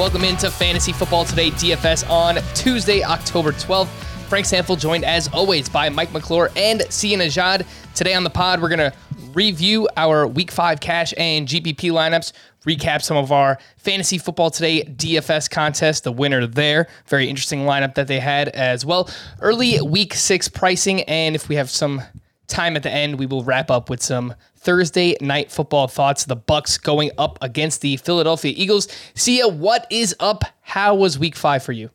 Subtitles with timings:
[0.00, 3.88] Welcome into Fantasy Football Today DFS on Tuesday, October 12th.
[4.30, 7.66] Frank Stampfl joined as always by Mike McClure and Sia Nejad.
[7.94, 8.94] Today on the pod, we're going to
[9.34, 12.32] review our week five cash and GPP lineups,
[12.64, 16.88] recap some of our fantasy football today DFS contest, the winner there.
[17.06, 19.10] Very interesting lineup that they had as well.
[19.40, 22.00] Early week six pricing, and if we have some
[22.46, 26.26] time at the end, we will wrap up with some Thursday night football thoughts.
[26.26, 28.88] The Bucs going up against the Philadelphia Eagles.
[29.14, 30.44] Sia, what is up?
[30.60, 31.90] How was week five for you?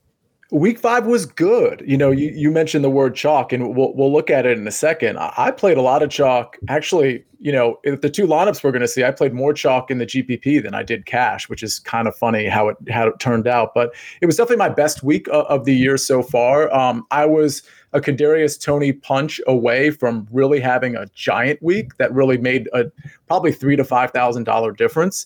[0.52, 1.84] Week five was good.
[1.86, 4.68] You know, you, you mentioned the word chalk, and we'll, we'll look at it in
[4.68, 5.18] a second.
[5.20, 6.58] I played a lot of chalk.
[6.68, 9.98] Actually, you know, the two lineups we're going to see, I played more chalk in
[9.98, 13.20] the GPP than I did cash, which is kind of funny how it how it
[13.20, 13.74] turned out.
[13.74, 16.74] But it was definitely my best week of, of the year so far.
[16.74, 17.62] Um, I was
[17.96, 22.92] a Kadarius Toney punch away from really having a giant week that really made a
[23.26, 25.26] probably three to five thousand dollar difference.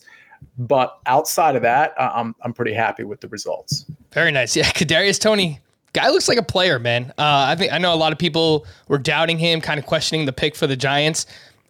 [0.56, 3.84] But outside of that, I'm I'm pretty happy with the results.
[4.12, 4.56] Very nice.
[4.56, 5.60] Yeah, Kadarius Toney
[5.92, 7.12] guy looks like a player, man.
[7.18, 10.26] Uh, I think I know a lot of people were doubting him, kind of questioning
[10.26, 11.26] the pick for the Giants.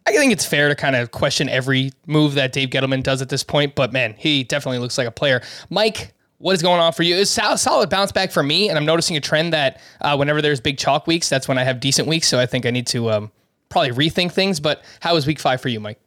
[0.06, 3.28] I think it's fair to kind of question every move that Dave Gettleman does at
[3.28, 5.40] this point, but man, he definitely looks like a player.
[5.68, 7.16] Mike, what is going on for you?
[7.16, 10.40] It's a solid bounce back for me, and I'm noticing a trend that uh, whenever
[10.40, 12.28] there's big chalk weeks, that's when I have decent weeks.
[12.28, 13.30] So I think I need to um,
[13.68, 14.58] probably rethink things.
[14.58, 16.00] But how was week five for you, Mike?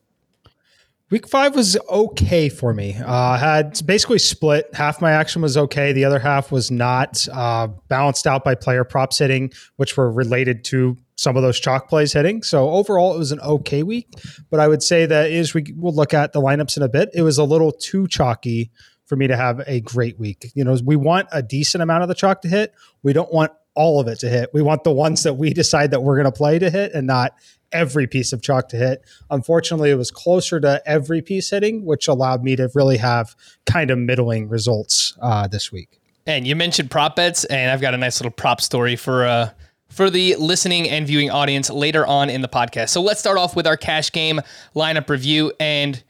[1.11, 2.95] Week five was okay for me.
[2.95, 4.73] Uh, had basically split.
[4.73, 5.93] Half my action was okay.
[5.93, 10.63] The other half was not uh, balanced out by player props hitting, which were related
[10.65, 12.41] to some of those chalk plays hitting.
[12.41, 14.09] So overall, it was an okay week.
[14.49, 17.09] But I would say that is we will look at the lineups in a bit.
[17.13, 18.71] It was a little too chalky
[19.05, 20.51] for me to have a great week.
[20.55, 22.73] You know, we want a decent amount of the chalk to hit.
[23.03, 24.49] We don't want all of it to hit.
[24.53, 27.07] We want the ones that we decide that we're going to play to hit and
[27.07, 27.33] not
[27.71, 29.03] every piece of chalk to hit.
[29.29, 33.89] Unfortunately, it was closer to every piece hitting, which allowed me to really have kind
[33.89, 35.99] of middling results uh, this week.
[36.25, 39.49] And you mentioned prop bets, and I've got a nice little prop story for uh,
[39.89, 42.89] for the listening and viewing audience later on in the podcast.
[42.89, 44.41] So let's start off with our cash game
[44.75, 45.51] lineup review.
[45.59, 46.01] And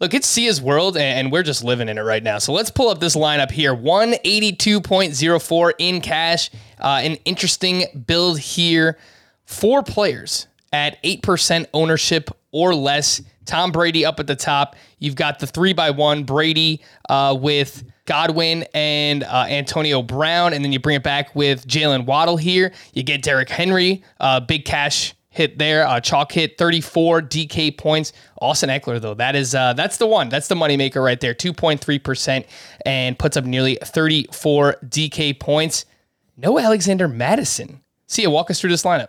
[0.00, 2.38] look, it's Sia's world, and we're just living in it right now.
[2.38, 6.50] So let's pull up this lineup here 182.04 in cash.
[6.78, 8.96] Uh, an interesting build here.
[9.44, 13.22] Four players at 8% ownership or less.
[13.46, 14.76] Tom Brady up at the top.
[14.98, 20.62] You've got the three by one Brady uh, with Godwin and uh, Antonio Brown, and
[20.62, 22.72] then you bring it back with Jalen Waddle here.
[22.92, 28.12] You get Derrick Henry, uh, big cash hit there, uh, chalk hit, 34 DK points.
[28.40, 32.02] Austin Ekeler though, that is uh, that's the one, that's the moneymaker right there, 2.3
[32.02, 32.46] percent,
[32.84, 35.84] and puts up nearly 34 DK points.
[36.36, 37.80] No Alexander Mattison.
[38.06, 39.08] Sia you walk us through this lineup.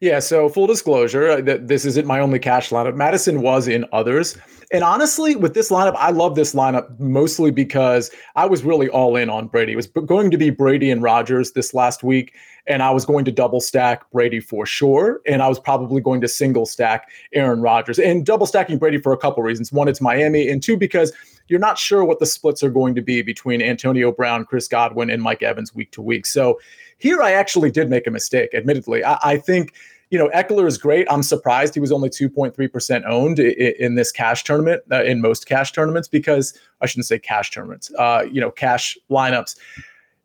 [0.00, 2.96] Yeah, so full disclosure, uh, that this isn't my only cash lineup.
[2.96, 4.36] Mattison was in others.
[4.72, 9.16] And honestly, with this lineup, I love this lineup mostly because I was really all
[9.16, 9.72] in on Brady.
[9.72, 12.34] It was going to be Brady and Rodgers this last week,
[12.66, 15.20] and I was going to double stack Brady for sure.
[15.26, 19.12] And I was probably going to single stack Aaron Rodgers and double stacking Brady for
[19.12, 19.72] a couple reasons.
[19.72, 21.12] One, it's Miami, and two, because
[21.48, 25.10] you're not sure what the splits are going to be between Antonio Brown, Chris Godwin,
[25.10, 26.26] and Mike Evans week to week.
[26.26, 26.60] So
[26.98, 29.04] here I actually did make a mistake, admittedly.
[29.04, 29.74] I, I think
[30.10, 31.06] you know, Ekeler is great.
[31.08, 35.46] I'm surprised he was only 2.3% owned in, in this cash tournament, uh, in most
[35.46, 39.56] cash tournaments, because I shouldn't say cash tournaments, uh, you know, cash lineups.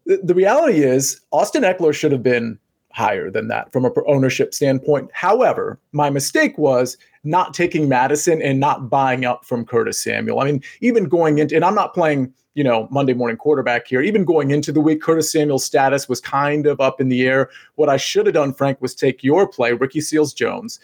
[0.06, 2.60] The, reality is, Austin Ekeler should have been
[2.92, 5.10] higher than that from a ownership standpoint.
[5.14, 10.40] However, my mistake was not taking Mattison and not buying up from Curtis Samuel.
[10.40, 14.02] I mean, even going into, and I'm not playing, you know, Monday morning quarterback here,
[14.02, 17.50] even going into the week, Curtis Samuel's status was kind of up in the air.
[17.76, 20.80] What I should have done, Frank, was take your play, Ricky Seals Jones,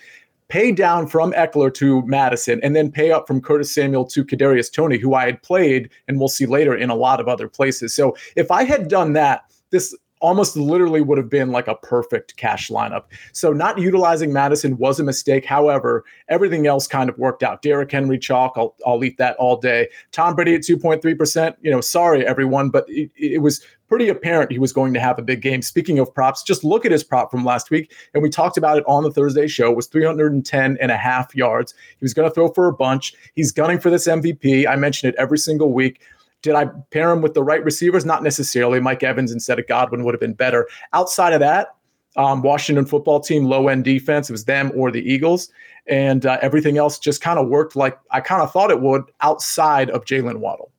[0.52, 4.70] pay down from Ekeler to Mattison, and then pay up from Curtis Samuel to Kadarius
[4.70, 7.96] Toney, who I had played, and we'll see later in a lot of other places.
[7.96, 12.38] So if I had done that, this almost literally would have been like a perfect
[12.38, 13.06] cash lineup.
[13.34, 15.44] So not utilizing Mattison was a mistake.
[15.44, 17.62] However, everything else kind of worked out.
[17.62, 19.90] Derrick Henry chalk, I'll, I'll eat that all day.
[20.12, 21.56] Tom Brady at 2.3%.
[21.62, 25.20] You know, sorry everyone, but it, it was pretty apparent he was going to have
[25.20, 25.62] a big game.
[25.62, 27.92] Speaking of props, just look at his prop from last week.
[28.14, 29.70] And we talked about it on the Thursday show.
[29.70, 31.74] It was 310 and a half yards.
[32.00, 33.14] He was going to throw for a bunch.
[33.36, 34.66] He's gunning for this MVP.
[34.66, 36.00] I mention it every single week.
[36.42, 38.06] Did I pair him with the right receivers?
[38.06, 38.80] Not necessarily.
[38.80, 40.68] Mike Evans instead of Godwin would have been better.
[40.94, 41.76] Outside of that,
[42.16, 44.30] um, Washington football team, low end defense.
[44.30, 45.50] It was them or the Eagles.
[45.88, 49.04] And uh, everything else just kind of worked like I kind of thought it would
[49.22, 50.72] outside of Jalen Waddle.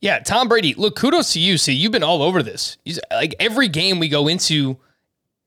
[0.00, 0.74] Yeah, Tom Brady.
[0.74, 1.56] Look, kudos to you.
[1.56, 2.76] Sia, you've been all over this.
[2.84, 4.76] He's, like every game we go into,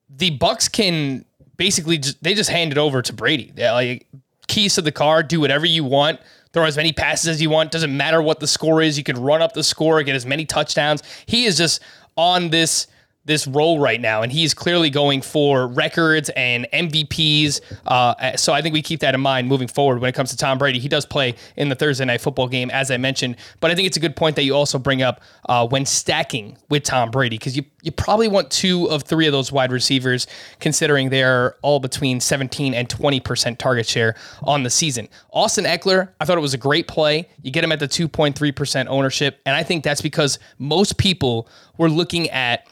[0.09, 1.25] the Bucs can
[1.57, 3.51] basically just, they just hand it over to Brady.
[3.57, 4.07] Like
[4.47, 6.19] keys to the car, do whatever you want
[6.55, 7.69] throw as many passes as you want.
[7.69, 8.97] Doesn't matter what the score is.
[8.97, 11.03] You can run up the score, get as many touchdowns.
[11.25, 11.81] He is just
[12.15, 12.87] on this
[13.25, 17.59] this role right now, and he's clearly going for records and MVPs.
[17.85, 20.37] Uh, so I think we keep that in mind moving forward when it comes to
[20.37, 20.79] Tom Brady.
[20.79, 23.87] He does play in the Thursday night football game, as I mentioned, but I think
[23.87, 27.37] it's a good point that you also bring up uh, when stacking with Tom Brady
[27.37, 30.25] because you you probably want two of three of those wide receivers,
[30.59, 35.07] considering they're all between 17 and 20 percent target share on the season.
[35.31, 37.27] Austin Ekeler, I thought it was a great play.
[37.41, 41.47] You get him at the 2.3 percent ownership, and I think that's because most people
[41.77, 42.67] were looking at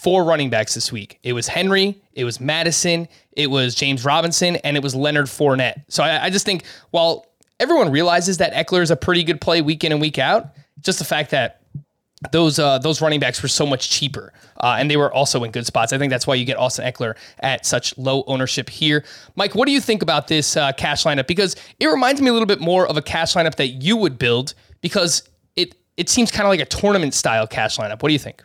[0.00, 1.18] four running backs this week.
[1.22, 5.82] It was Henry, it was Mattison, it was James Robinson, and it was Leonard Fournette.
[5.88, 7.26] So I, I just think while
[7.58, 10.98] everyone realizes that Ekeler is a pretty good play week in and week out, just
[10.98, 11.60] the fact that
[12.32, 15.50] those uh, those running backs were so much cheaper, uh, and they were also in
[15.50, 15.92] good spots.
[15.92, 19.04] I think that's why you get Austin Ekeler at such low ownership here.
[19.36, 21.26] Mike, what do you think about this uh, cash lineup?
[21.26, 24.18] Because it reminds me a little bit more of a cash lineup that you would
[24.18, 28.02] build because it it seems kind of like a tournament style cash lineup.
[28.02, 28.42] What do you think?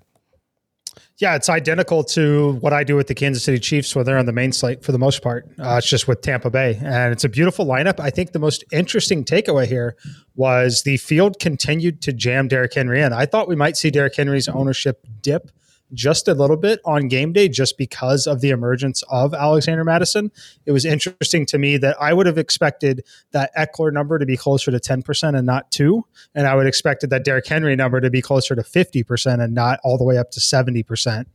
[1.18, 4.26] Yeah, it's identical to what I do with the Kansas City Chiefs when they're on
[4.26, 5.48] the main slate for the most part.
[5.58, 6.78] Uh, it's just with Tampa Bay.
[6.84, 8.02] And it's a beautiful lineup.
[8.02, 9.96] I think the most interesting takeaway here
[10.36, 13.14] was the field continued to jam Derrick Henry in.
[13.14, 15.52] I thought we might see Derrick Henry's ownership dip
[15.94, 20.32] just a little bit on game day just because of the emergence of Alexander Mattison.
[20.66, 24.38] It was interesting to me that I would have expected that Ekeler number to be
[24.38, 26.04] closer to 10% and not 2
[26.34, 29.80] and I would expected that Derrick Henry number to be closer to 50% and not
[29.84, 31.26] all the way up to 70%.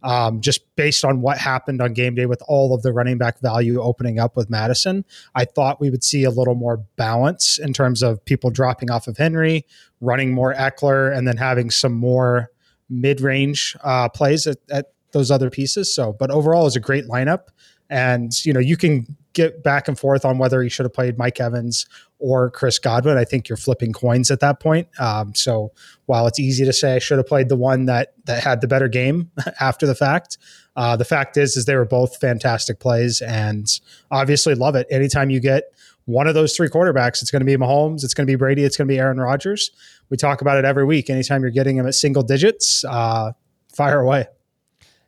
[0.00, 3.40] Um, just based on what happened on game day with all of the running back
[3.40, 7.72] value opening up with Mattison, I thought we would see a little more balance in
[7.72, 9.66] terms of people dropping off of Henry,
[10.00, 12.50] running more Ekeler, and then having some more
[12.90, 15.94] mid range uh, plays at, at those other pieces.
[15.94, 17.44] So, but overall, is a great lineup.
[17.90, 21.16] And you know, you can get back and forth on whether he should have played
[21.16, 21.86] Mike Evans
[22.18, 23.16] or Chris Godwin.
[23.16, 24.88] I think you're flipping coins at that point.
[24.98, 25.72] Um, so
[26.06, 28.68] while it's easy to say I should have played the one that that had the
[28.68, 29.30] better game
[29.60, 30.38] after the fact,
[30.76, 33.66] uh, the fact is is they were both fantastic plays, and
[34.10, 34.86] obviously love it.
[34.90, 35.72] Anytime you get
[36.08, 38.64] one of those three quarterbacks, it's going to be Mahomes, it's going to be Brady,
[38.64, 39.70] it's going to be Aaron Rodgers
[40.10, 41.10] we talk about it every week.
[41.10, 43.32] Anytime you're getting them at single digits, uh,
[43.74, 44.26] fire away.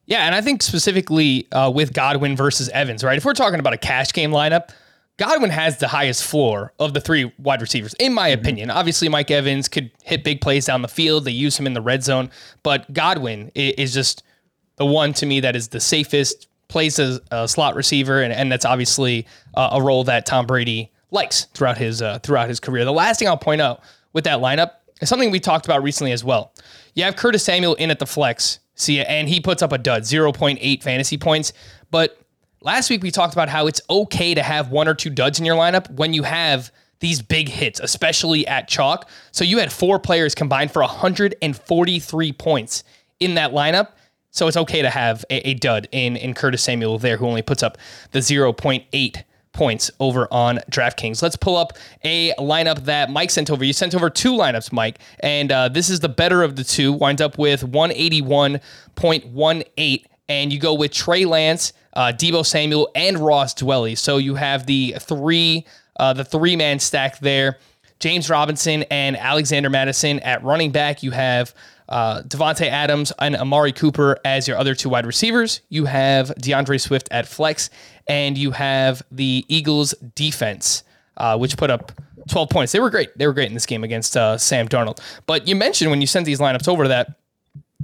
[0.06, 3.16] Yeah, and I think specifically uh, with Godwin versus Evans, right?
[3.16, 4.70] If we're talking about a cash game lineup,
[5.18, 8.40] Godwin has the highest floor of the three wide receivers, in my mm-hmm.
[8.40, 8.70] opinion.
[8.70, 11.24] Obviously, Mike Evans could hit big plays down the field.
[11.24, 12.30] They use him in the red zone,
[12.62, 14.22] but Godwin is just
[14.76, 18.50] the one to me that is the safest, plays as a slot receiver, and, and
[18.50, 22.84] that's obviously uh, a role that Tom Brady likes throughout his uh, throughout his career.
[22.84, 23.82] The last thing I'll point out
[24.12, 26.52] with that lineup is something we talked about recently as well.
[26.94, 30.02] You have Curtis Samuel in at the flex, see, and he puts up a dud,
[30.02, 31.52] 0.8 fantasy points.
[31.90, 32.18] But
[32.62, 35.44] last week we talked about how it's okay to have one or two duds in
[35.44, 39.08] your lineup when you have these big hits, especially at chalk.
[39.32, 42.84] So you had four players combined for 143 points
[43.18, 43.88] in that lineup.
[44.30, 47.42] So it's okay to have a, a dud in, in Curtis Samuel there, who only
[47.42, 47.78] puts up
[48.12, 51.22] the 0.8 points over on DraftKings.
[51.22, 51.72] Let's pull up
[52.04, 53.64] a lineup that Mike sent over.
[53.64, 56.92] You sent over two lineups, Mike, and uh, this is the better of the two.
[56.92, 63.54] Winds up with 181.18, and you go with Trey Lance, uh, Deebo Samuel, and Ross
[63.54, 63.98] Dwelley.
[63.98, 67.58] So you have the three, uh, the three man stack there.
[67.98, 71.02] James Robinson and Alexander Mattison at running back.
[71.02, 71.54] You have
[71.90, 75.60] uh, Davante Adams and Amari Cooper as your other two wide receivers.
[75.68, 77.68] You have D'Andre Swift at flex,
[78.06, 80.84] and you have the Eagles defense,
[81.16, 81.92] uh, which put up
[82.28, 82.72] 12 points.
[82.72, 83.16] They were great.
[83.18, 85.00] They were great in this game against uh, Sam Darnold.
[85.26, 87.16] But you mentioned when you sent these lineups over that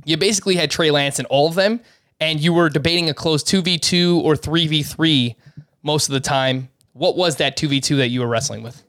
[0.05, 1.81] you basically had Trey Lance in all of them,
[2.21, 5.35] and you were debating a close 2v2 or 3v3
[5.83, 6.69] most of the time.
[6.93, 8.83] What was that 2v2 that you were wrestling with?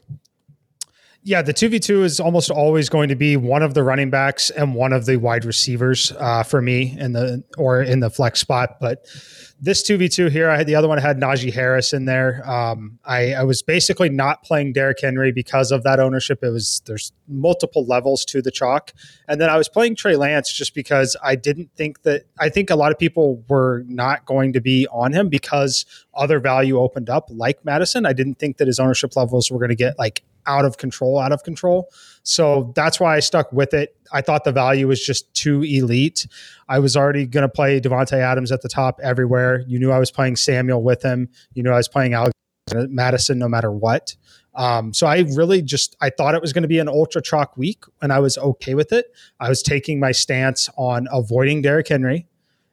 [1.23, 4.73] Yeah, the 2v2 is almost always going to be one of the running backs and
[4.73, 8.77] one of the wide receivers uh, for me in the or in the flex spot.
[8.79, 9.05] But
[9.59, 12.47] this 2v2 here, I had the other one had Najee Harris in there.
[12.49, 16.43] Um, I, I, was basically not playing Derrick Henry because of that ownership.
[16.43, 18.93] It was there's multiple levels to the chalk.
[19.27, 22.69] And then I was playing Trey Lance just because I didn't think that I think
[22.69, 27.09] a lot of people were not going to be on him because other value opened
[27.09, 28.05] up, like Mattison.
[28.05, 31.19] I didn't think that his ownership levels were going to get like out of control,
[31.19, 31.89] out of control.
[32.23, 33.95] So that's why I stuck with it.
[34.11, 36.27] I thought the value was just too elite.
[36.67, 39.63] I was already going to play Davante Adams at the top everywhere.
[39.67, 41.29] You knew I was playing Samuel with him.
[41.53, 42.31] You knew I was playing Alex
[42.73, 44.15] Mattison no matter what.
[44.55, 47.55] Um, so I really just I thought it was going to be an ultra chalk
[47.57, 49.13] week, and I was okay with it.
[49.39, 52.25] I was taking my stance on avoiding Derrick Henry,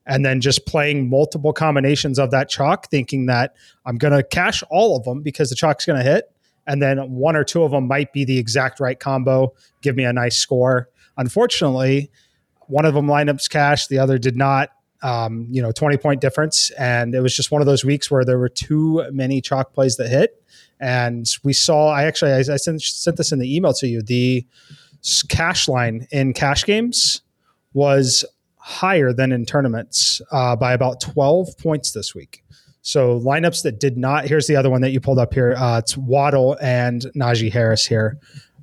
[0.07, 3.55] and then just playing multiple combinations of that chalk, thinking that
[3.85, 6.34] I'm going to cash all of them because the chalk's going to hit
[6.67, 9.53] and then one or two of them might be the exact right combo,
[9.83, 10.89] give me a nice score.
[11.17, 12.11] Unfortunately,
[12.67, 14.71] one of them lineups cash, the other did not.
[15.03, 16.71] Um, you know, 20 point difference.
[16.79, 19.99] And it was just one of those weeks where there were too many chalk plays
[19.99, 20.43] that hit.
[20.81, 24.01] And we saw, I actually, I, I sent, sent this in the email to you.
[24.01, 24.47] The
[25.29, 27.21] cash line in cash games
[27.75, 28.25] was
[28.57, 32.43] higher than in tournaments uh, by about 12 points this week.
[32.85, 34.29] So lineups that did not.
[34.29, 35.55] Here's the other one that you pulled up here.
[35.57, 38.19] Uh, it's Waddle and Najee Harris here.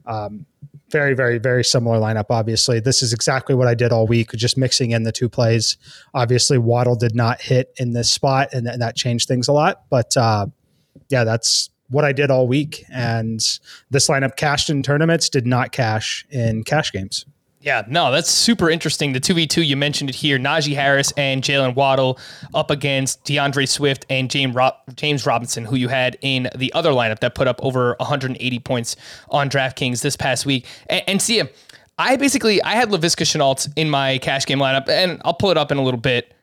[0.06, 0.46] Um,
[0.92, 2.26] very, very, very similar lineup.
[2.30, 5.76] Obviously, this is exactly what I did all week, just mixing in the two plays.
[6.14, 9.54] Obviously, Waddle did not hit in this spot, and, th- and that changed things a
[9.54, 9.84] lot.
[9.90, 10.46] But uh,
[11.10, 12.86] yeah, that's what I did all week.
[12.94, 13.40] And
[13.90, 17.26] this lineup cashed in tournaments, did not cash in cash games.
[17.62, 19.14] Yeah, no, that's super interesting.
[19.14, 20.40] The 2v2, you mentioned it here.
[20.40, 22.18] Najee Harris and Jalen Waddle
[22.56, 24.56] up against D'Andre Swift and James,
[24.96, 28.96] James Robinson, who you had in the other lineup that put up over 180 points
[29.30, 30.66] on DraftKings this past week.
[30.88, 31.44] And, and see,
[32.00, 35.58] I basically, I had Laviska Shenault in my cash game lineup, and I'll pull it
[35.58, 36.34] up in a little bit.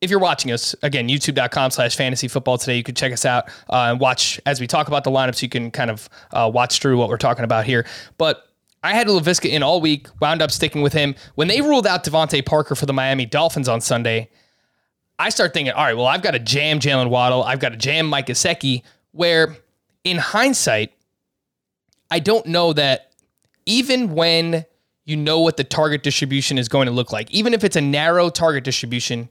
[0.00, 3.48] If you're watching us, again, youtube.com slash fantasy football today, you can check us out
[3.70, 5.42] uh, and watch as we talk about the lineups.
[5.42, 7.86] You can kind of uh, watch through what we're talking about here.
[8.16, 8.49] But
[8.82, 11.14] I had Laviska in all week, wound up sticking with him.
[11.34, 14.30] When they ruled out DeVante Parker for the Miami Dolphins on Sunday,
[15.18, 17.42] I start thinking, all right, well, I've got to jam Jalen Waddle.
[17.42, 18.82] I've got to jam Mike Gesicki,
[19.12, 19.56] where
[20.02, 20.94] in hindsight,
[22.10, 23.12] I don't know that
[23.66, 24.64] even when
[25.04, 27.80] you know what the target distribution is going to look like, even if it's a
[27.82, 29.28] narrow target distribution,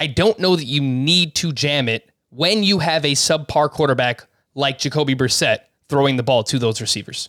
[0.00, 4.26] I don't know that you need to jam it when you have a subpar quarterback
[4.54, 7.28] like Jacoby Brissett throwing the ball to those receivers.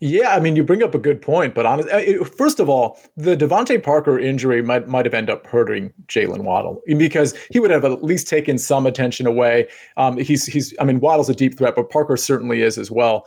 [0.00, 2.98] Yeah, I mean, you bring up a good point, but honestly, uh, first of all,
[3.16, 7.70] the DeVante Parker injury might might have ended up hurting Jalen Waddle because he would
[7.70, 9.68] have at least taken some attention away.
[9.96, 13.26] Um, he's he's, I mean, Waddle's a deep threat, but Parker certainly is as well.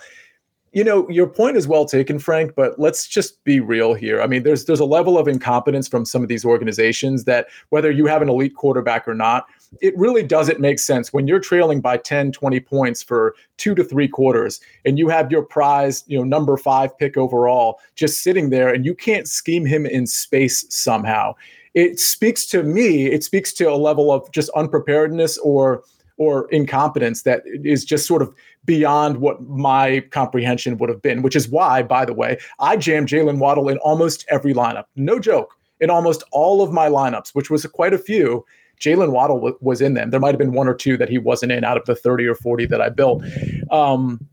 [0.72, 4.22] You know, your point is well taken, Frank, but let's just be real here.
[4.22, 7.90] I mean, there's there's a level of incompetence from some of these organizations that whether
[7.90, 9.48] you have an elite quarterback or not,
[9.82, 13.84] it really doesn't make sense when you're trailing by 10, 20 points for two to
[13.84, 18.50] three quarters and you have your prize, you know, number five pick overall just sitting
[18.50, 21.34] there and you can't scheme him in space somehow.
[21.76, 25.84] It speaks to me, it speaks to a level of just unpreparedness or
[26.18, 28.36] or incompetence that is just sort of
[28.66, 33.08] beyond what my comprehension would have been, which is why, by the way, I jammed
[33.08, 34.84] Jalen Waddle in almost every lineup.
[34.98, 35.56] No joke.
[35.80, 38.46] In almost all of my lineups, which was quite a few,
[38.80, 40.10] Jalen Waddle w- was in them.
[40.10, 42.26] There might have been one or two that he wasn't in out of the 30
[42.26, 43.24] or 40 that I built.
[43.72, 44.26] Um,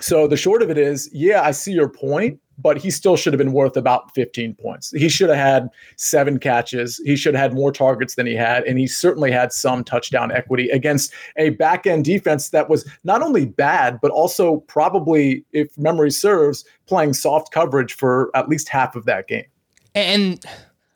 [0.00, 3.32] so the short of it is, yeah, I see your point, but he still should
[3.32, 4.90] have been worth about 15 points.
[4.90, 7.00] He should have had seven catches.
[7.04, 8.64] He should have had more targets than he had.
[8.64, 13.22] And he certainly had some touchdown equity against a back end defense that was not
[13.22, 18.96] only bad, but also probably, if memory serves, playing soft coverage for at least half
[18.96, 19.46] of that game.
[19.94, 20.44] And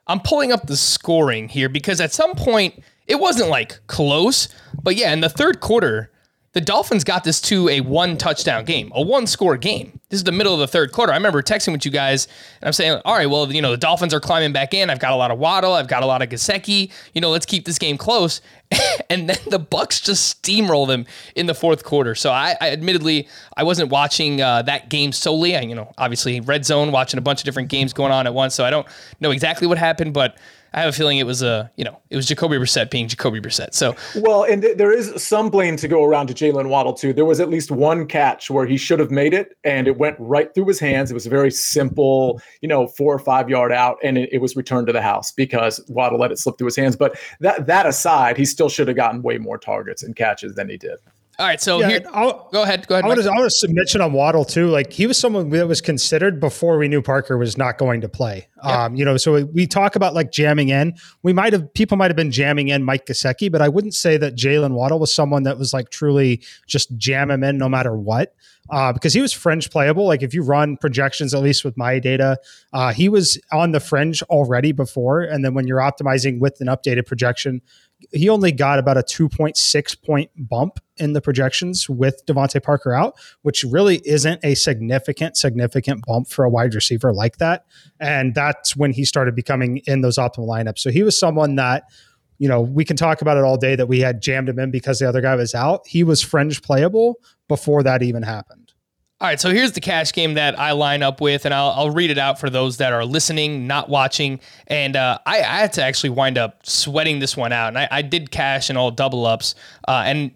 [0.06, 4.48] I'm pulling up the scoring here because at some point it wasn't like close,
[4.82, 6.10] but yeah, in the third quarter,
[6.56, 10.00] the Dolphins got this to a one touchdown game, a one score game.
[10.08, 11.12] This is the middle of the third quarter.
[11.12, 12.28] I remember texting with you guys,
[12.62, 14.88] and I'm saying, all right, well, you know, the Dolphins are climbing back in.
[14.88, 16.90] I've got a lot of Waddle, I've got a lot of Gesicki.
[17.12, 18.40] You know, let's keep this game close.
[19.10, 22.14] and then the Bucs just steamroll them in the fourth quarter.
[22.14, 25.56] So I, I admittedly, I wasn't watching uh, that game solely.
[25.56, 28.32] I, you know, obviously red zone, watching a bunch of different games going on at
[28.32, 28.54] once.
[28.54, 28.86] So I don't
[29.20, 30.38] know exactly what happened, but
[30.76, 33.40] I have a feeling it was a you know it was Jacoby Brissett being Jacoby
[33.40, 33.72] Brissett.
[33.72, 37.14] So well, and th- there is some blame to go around to Jalen Waddle too.
[37.14, 40.16] There was at least one catch where he should have made it, and it went
[40.18, 41.10] right through his hands.
[41.10, 44.38] It was a very simple, you know, four or five yard out, and it, it
[44.42, 46.94] was returned to the house because Waddle let it slip through his hands.
[46.94, 50.68] But that that aside, he still should have gotten way more targets and catches than
[50.68, 50.98] he did.
[51.38, 52.86] All right, so yeah, here, I'll, go ahead.
[52.86, 53.04] Go ahead.
[53.04, 54.68] I want, to, I want to submit on Waddle too.
[54.68, 58.08] Like he was someone that was considered before we knew Parker was not going to
[58.08, 58.48] play.
[58.64, 58.84] Yeah.
[58.84, 60.94] Um, you know, so we, we, talk about like jamming in.
[61.22, 64.16] We might have people might have been jamming in Mike Gesicki, but I wouldn't say
[64.16, 67.94] that Jalen Waddle was someone that was like truly just jam him in no matter
[67.94, 68.34] what.
[68.70, 70.06] Uh, because he was fringe playable.
[70.06, 72.38] Like if you run projections, at least with my data,
[72.72, 76.66] uh, he was on the fringe already before, and then when you're optimizing with an
[76.66, 77.62] updated projection,
[78.12, 83.14] he only got about a 2.6 point bump in the projections with DeVante Parker out,
[83.42, 87.64] which really isn't a significant, significant bump for a wide receiver like that.
[88.00, 90.78] And that's when he started becoming in those optimal lineups.
[90.78, 91.84] So he was someone that,
[92.38, 94.70] you know, we can talk about it all day that we had jammed him in
[94.70, 95.86] because the other guy was out.
[95.86, 98.72] He was fringe playable before that even happened.
[99.18, 101.90] All right, so here's the cash game that I line up with, and I'll, I'll
[101.90, 104.40] read it out for those that are listening, not watching.
[104.66, 107.88] And uh, I, I, had to actually wind up sweating this one out, and I,
[107.90, 109.54] I did cash and all double ups,
[109.88, 110.32] uh, and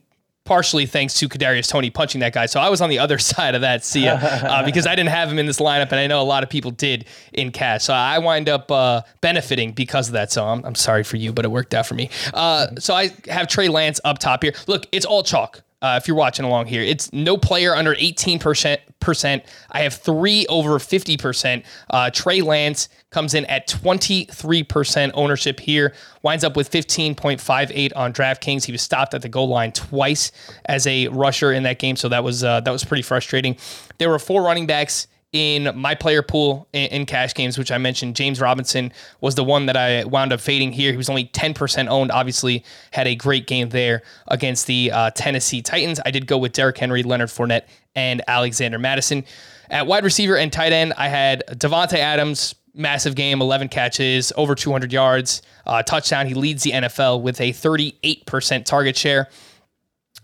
[0.51, 2.47] partially thanks to Kadarius Toney punching that guy.
[2.47, 5.31] So I was on the other side of that, ya, uh, because I didn't have
[5.31, 7.85] him in this lineup, and I know a lot of people did in cash.
[7.85, 10.33] So I wind up uh, benefiting because of that.
[10.33, 12.11] So I'm, I'm sorry for you, but it worked out for me.
[12.35, 14.53] Uh, so I have Trey Lance up top here.
[14.67, 15.63] Look, it's all chalk.
[15.83, 18.79] Uh, if you're watching along here, it's no player under 18%.
[19.01, 19.45] Percent.
[19.71, 21.65] I have three over 50%.
[21.89, 28.65] Uh, Trey Lance comes in at 23% ownership here, winds up with 15.58 on DraftKings.
[28.65, 30.33] He was stopped at the goal line twice
[30.67, 33.57] as a rusher in that game, so that was uh, that was pretty frustrating.
[33.97, 38.17] There were four running backs in my player pool in, cash games, which I mentioned,
[38.17, 40.91] James Robinson was the one that I wound up fading here.
[40.91, 45.63] He was only 10% owned, obviously had a great game there against the uh, Tennessee
[45.63, 46.01] Titans.
[46.05, 47.63] I did go with Derrick Henry, Leonard Fournette,
[47.95, 49.25] and Alexander Mattison.
[49.71, 54.57] At wide receiver and tight end, I had Davante Adams, massive game, 11 catches, over
[54.57, 56.27] 200 yards, uh, touchdown.
[56.27, 59.29] He leads the NFL with a 38% target share.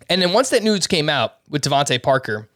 [0.08, 2.48] And then once that news came out with DeVante Parker,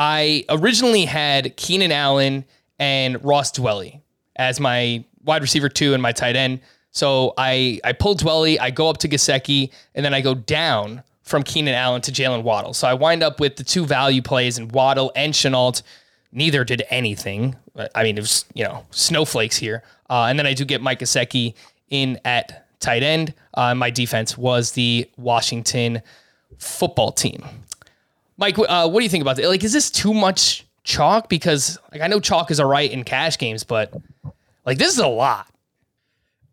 [0.00, 2.46] I originally had Keenan Allen
[2.78, 4.00] and Ross Dwelley
[4.36, 6.60] as my wide receiver two and my tight end.
[6.90, 11.02] So I I pull Dwelley, I go up to Gesicki, and then I go down
[11.22, 12.72] from Keenan Allen to Jalen Waddle.
[12.72, 15.82] So I wind up with the two value plays in Waddle and Shenault.
[16.32, 17.56] Neither did anything.
[17.94, 19.82] I mean, it was, you know, snowflakes here.
[20.08, 21.54] Uh, and then I do get Mike Gesicki
[21.90, 23.34] in at tight end.
[23.52, 26.00] Uh, my defense was the Washington
[26.58, 27.44] football team.
[28.40, 29.46] Mike, uh, what do you think about that?
[29.46, 31.28] Like, is this too much chalk?
[31.28, 33.94] Because like I know chalk is all right in cash games, but
[34.64, 35.46] like this is a lot.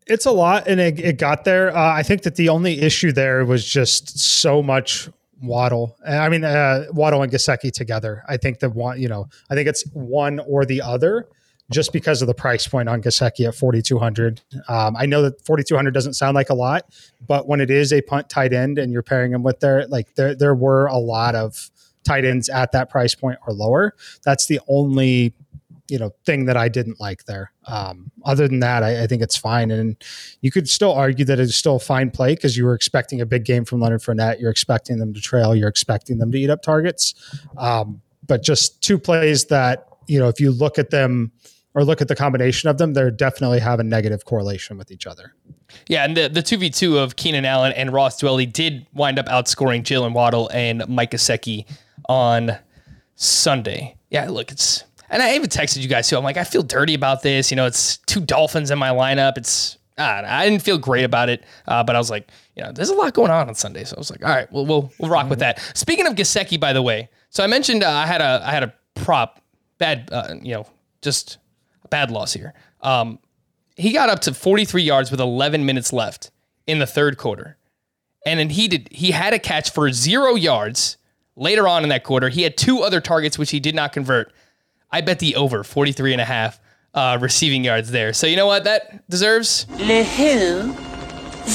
[0.05, 1.75] It's a lot, and it, it got there.
[1.75, 5.09] Uh, I think that the only issue there was just so much
[5.41, 5.95] Waddle.
[6.05, 8.23] I mean, uh, Waddle and Gesicki together.
[8.27, 11.27] I think that one, you know, I think it's one or the other,
[11.71, 14.41] just because of the price point on Gesicki at forty two hundred.
[14.67, 16.85] Um, I know that forty two hundred doesn't sound like a lot,
[17.27, 20.15] but when it is a punt tight end and you're pairing him with there, like
[20.15, 21.69] there there were a lot of
[22.07, 23.93] tight ends at that price point or lower.
[24.23, 25.33] That's the only
[25.89, 27.51] you know thing that I didn't like there.
[27.65, 29.95] Um, other than that, I, I, think it's fine, and
[30.41, 33.25] you could still argue that it's still a fine play because you were expecting a
[33.25, 34.39] big game from Leonard Fournette.
[34.39, 35.55] You're expecting them to trail.
[35.55, 37.13] You're expecting them to eat up targets.
[37.57, 41.31] Um, but just two plays that you know, if you look at them
[41.73, 45.05] or look at the combination of them, they definitely have a negative correlation with each
[45.05, 45.33] other.
[45.87, 49.19] Yeah, and the the two v two of Keenan Allen and Ross Dwelley did wind
[49.19, 51.65] up outscoring Jalen Waddle and Mike Gesicki
[52.07, 52.57] on
[53.15, 53.95] Sunday.
[54.09, 56.17] Yeah, look, it's and I even texted you guys too.
[56.17, 57.51] I'm like, I feel dirty about this.
[57.51, 59.37] You know, it's two Dolphins in my lineup.
[59.37, 62.71] It's I, I didn't feel great about it, uh, but I was like, you know,
[62.71, 64.91] there's a lot going on on Sunday, so I was like, all right, well, we'll
[64.99, 65.31] we'll rock mm-hmm.
[65.31, 65.59] with that.
[65.75, 68.63] Speaking of Gesicki, by the way, so I mentioned uh, I had a I had
[68.63, 69.41] a prop
[69.77, 70.67] bad, uh, you know,
[71.01, 71.37] just
[71.83, 72.53] a bad loss here.
[72.81, 73.19] Um,
[73.75, 76.31] he got up to 43 yards with 11 minutes left
[76.65, 77.57] in the third quarter,
[78.25, 80.97] and then he did he had a catch for zero yards
[81.37, 82.27] later on in that quarter.
[82.27, 84.33] He had two other targets which he did not convert.
[84.91, 86.59] I bet the over 43 and a half
[86.93, 88.11] uh, receiving yards there.
[88.11, 89.67] So you know what that deserves?
[89.69, 90.73] Le who?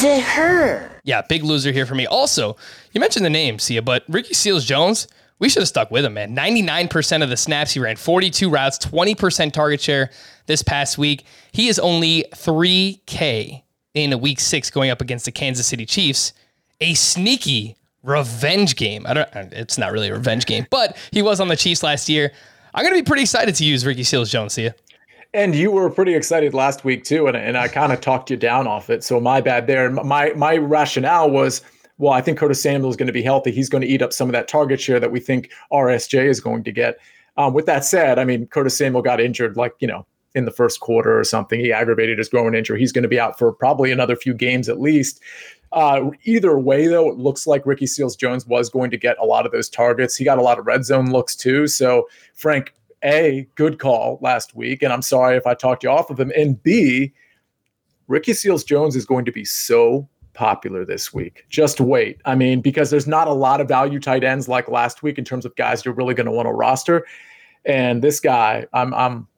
[0.01, 0.91] The her.
[1.05, 2.07] Yeah, big loser here for me.
[2.07, 2.57] Also,
[2.93, 6.15] you mentioned the name, Sia, but Ricky Seals Jones, we should have stuck with him,
[6.15, 6.37] man.
[6.37, 10.11] 99% of the snaps he ran, 42 routes, 20% target share
[10.47, 11.25] this past week.
[11.51, 13.63] He is only 3K
[13.95, 16.33] in week six going up against the Kansas City Chiefs.
[16.81, 19.07] A sneaky revenge game.
[19.07, 22.09] I don't it's not really a revenge game, but he was on the Chiefs last
[22.09, 22.33] year.
[22.75, 24.75] I'm going to be pretty excited to use Ricky Seals Jones here.
[25.35, 28.37] And you were pretty excited last week too, and, and I kind of talked you
[28.37, 29.03] down off it.
[29.03, 29.91] So my bad there.
[29.91, 31.63] My my rationale was,
[31.99, 33.51] well, I think Curtis Samuel is going to be healthy.
[33.51, 36.41] He's going to eat up some of that target share that we think RSJ is
[36.41, 36.99] going to get.
[37.39, 40.51] Um, with that said, I mean Curtis Samuel got injured like you know in the
[40.51, 41.61] first quarter or something.
[41.61, 42.79] He aggravated his growing injury.
[42.79, 45.21] He's going to be out for probably another few games at least.
[45.73, 49.25] Uh, either way, though, it looks like Ricky Seals Jones was going to get a
[49.25, 50.17] lot of those targets.
[50.17, 51.67] He got a lot of red zone looks too.
[51.67, 54.83] So, Frank, A, good call last week.
[54.83, 56.31] And I'm sorry if I talked you off of him.
[56.37, 57.13] And B,
[58.07, 61.45] Ricky Seals Jones is going to be so popular this week.
[61.49, 62.21] Just wait.
[62.25, 65.25] I mean, because there's not a lot of value tight ends like last week in
[65.25, 67.07] terms of guys you're really going to want to roster.
[67.65, 69.29] And this guy, I'm, I'm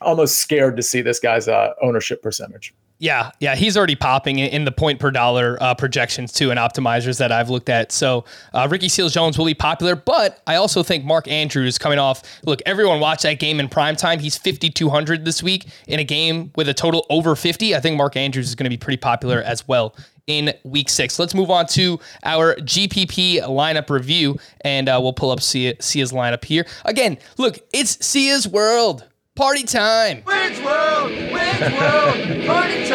[0.00, 2.74] almost scared to see this guy's uh, ownership percentage.
[3.00, 7.16] Yeah, yeah, he's already popping in the point per dollar uh, projections too, and optimizers
[7.18, 7.92] that I've looked at.
[7.92, 11.98] So uh, Ricky Seals Jones will be popular, but I also think Mark Andrews coming
[11.98, 12.22] off.
[12.44, 14.18] Look, everyone watched that game in prime time.
[14.18, 17.74] He's fifty two hundred this week in a game with a total over fifty.
[17.74, 21.18] I think Mark Andrews is going to be pretty popular as well in week six.
[21.18, 26.12] Let's move on to our GPP lineup review, and uh, we'll pull up Sia, Sia's
[26.12, 26.66] lineup here.
[26.84, 29.06] Again, look, it's Sia's world.
[29.36, 30.22] Party time.
[30.26, 32.89] World, World, party time.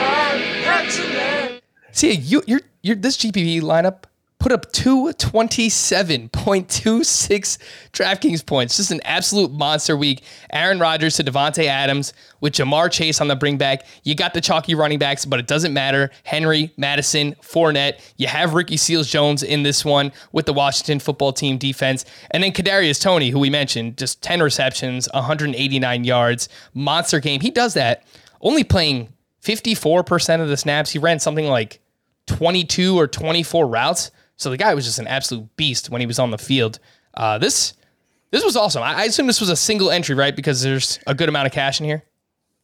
[1.95, 4.03] Sia, you, you're, you're this GPP lineup
[4.37, 7.57] put up 227.26
[7.93, 8.75] DraftKings points.
[8.75, 10.21] Just an absolute monster week.
[10.51, 13.85] Aaron Rodgers to Davante Adams with Ja'Marr Chase on the bring back.
[14.03, 16.11] You got the chalky running backs, but it doesn't matter.
[16.25, 18.01] Henry, Mattison, Fournette.
[18.17, 22.03] You have Ricky Seals Jones in this one with the Washington football team defense.
[22.31, 27.39] And then Kadarius Toney, who we mentioned, just 10 receptions, 189 yards, monster game.
[27.39, 28.03] He does that
[28.41, 30.91] only playing 54% of the snaps.
[30.91, 31.79] He ran something like
[32.27, 34.11] 22 or 24 routes.
[34.37, 36.79] So the guy was just an absolute beast when he was on the field.
[37.13, 37.73] Uh, this
[38.31, 38.83] this was awesome.
[38.83, 40.35] I, I assume this was a single entry, right?
[40.35, 42.03] Because there's a good amount of cash in here.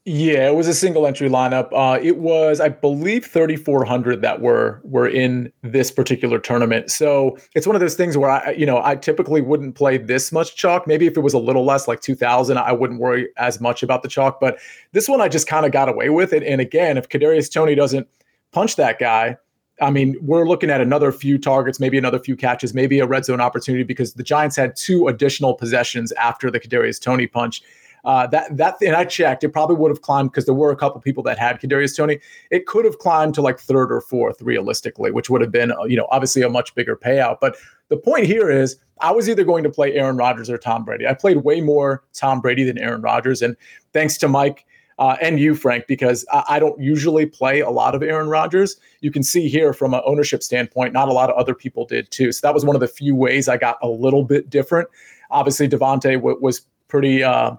[0.04, 1.70] Yeah, it was a single entry lineup.
[1.72, 6.90] Uh, it was, I believe, 3,400 that were were in this particular tournament.
[6.90, 10.32] So it's one of those things where I, you know, I typically wouldn't play this
[10.32, 10.88] much chalk.
[10.88, 14.02] Maybe if it was a little less, like 2,000, I wouldn't worry as much about
[14.02, 14.40] the chalk.
[14.40, 14.58] But
[14.92, 16.42] this one, I just kind of got away with it.
[16.42, 18.08] And again, if Kadarius Toney doesn't
[18.52, 19.38] punch that guy,
[19.82, 23.26] I mean, we're looking at another few targets, maybe another few catches, maybe a red
[23.26, 27.64] zone opportunity because the Giants had two additional possessions after the Kadarius Toney punch.
[28.04, 30.76] Uh, that that and I checked, it probably would have climbed because there were a
[30.76, 32.20] couple people that had Kadarius Toney.
[32.50, 35.84] It could have climbed to like third or fourth realistically, which would have been uh,
[35.84, 37.38] you know obviously a much bigger payout.
[37.40, 37.58] But
[37.90, 41.06] the point here is, I was either going to play Aaron Rodgers or Tom Brady.
[41.06, 43.56] I played way more Tom Brady than Aaron Rodgers, and
[43.94, 44.66] thanks to Mike.
[45.02, 48.76] Uh, and you, Frank, because I, I don't usually play a lot of Aaron Rodgers.
[49.00, 52.12] You can see here from an ownership standpoint, not a lot of other people did
[52.12, 52.32] too.
[52.32, 54.88] So that was one of the few ways I got a little bit different.
[55.32, 57.56] Obviously, Davante w- was pretty uh,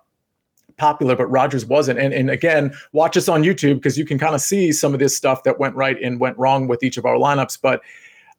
[0.76, 1.98] popular, but Rodgers wasn't.
[1.98, 5.00] And, and again, watch us on YouTube because you can kind of see some of
[5.00, 7.58] this stuff that went right and went wrong with each of our lineups.
[7.60, 7.80] But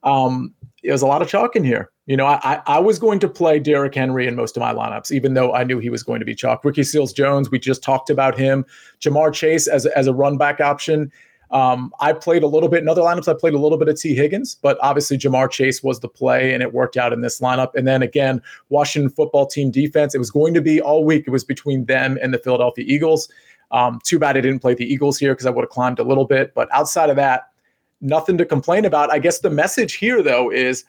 [0.04, 1.90] um, was a lot of chalk in here.
[2.06, 5.10] You know, I, I was going to play Derrick Henry in most of my lineups,
[5.10, 6.64] even though I knew he was going to be chalk.
[6.64, 8.66] Ricky Seals Jones, we just talked about him.
[9.00, 11.10] Ja'Marr Chase as, as a run back option.
[11.50, 13.28] Um, I played a little bit in other lineups.
[13.28, 16.52] I played a little bit of Tee Higgins, but obviously Ja'Marr Chase was the play,
[16.52, 17.74] and it worked out in this lineup.
[17.74, 20.14] And then again, Washington football team defense.
[20.14, 21.24] It was going to be all week.
[21.26, 23.30] It was between them and the Philadelphia Eagles.
[23.70, 26.04] Um, too bad I didn't play the Eagles here because I would have climbed a
[26.04, 26.54] little bit.
[26.54, 27.50] But outside of that,
[28.04, 29.12] nothing to complain about.
[29.12, 30.84] I guess the message here though is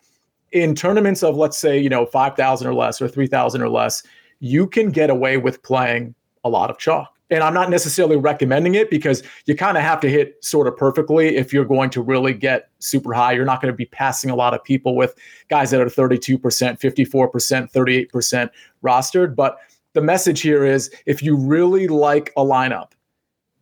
[0.52, 3.70] in tournaments of let's say you know five thousand or less or three thousand or
[3.70, 4.04] less,
[4.40, 8.76] you can get away with playing a lot of chalk and I'm not necessarily recommending
[8.76, 12.02] it because you kind of have to hit sort of perfectly if you're going to
[12.02, 13.32] really get super high.
[13.32, 15.16] You're not going to be passing a lot of people with
[15.50, 18.50] guys that are 32%, 54%, 38%
[18.84, 19.36] rostered.
[19.36, 19.58] But
[19.94, 22.92] the message here is if you really like a lineup,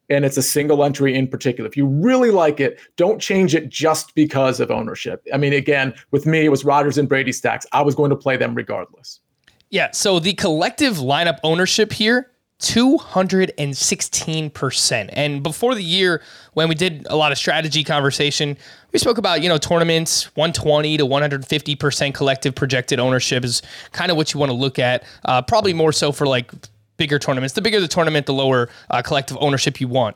[0.09, 1.67] and it's a single entry in particular.
[1.67, 5.25] If you really like it, don't change it just because of ownership.
[5.33, 7.65] I mean, again, with me, it was Rodgers and Brady stacks.
[7.71, 9.19] I was going to play them regardless.
[9.69, 9.91] Yeah.
[9.91, 15.09] So the collective lineup ownership here 216%.
[15.11, 18.57] And before the year, when we did a lot of strategy conversation,
[18.93, 23.61] we spoke about, you know, tournaments, 120 to 150% collective projected ownership is
[23.91, 25.03] kind of what you want to look at.
[25.25, 26.53] Uh, probably more so for like
[26.97, 27.53] bigger tournaments.
[27.53, 30.15] The bigger the tournament, the lower uh, collective ownership you want.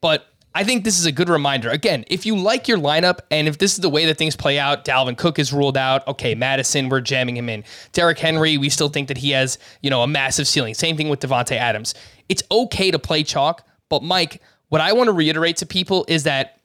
[0.00, 1.68] But I think this is a good reminder.
[1.68, 4.58] Again, if you like your lineup and if this is the way that things play
[4.58, 6.06] out, Dalvin Cook is ruled out.
[6.08, 7.62] Okay, Mattison, we're jamming him in.
[7.92, 10.72] Derrick Henry, we still think that he has, you know, a massive ceiling.
[10.72, 11.94] Same thing with Davante Adams.
[12.30, 16.24] It's okay to play chalk, but Mike, what I want to reiterate to people is
[16.24, 16.60] that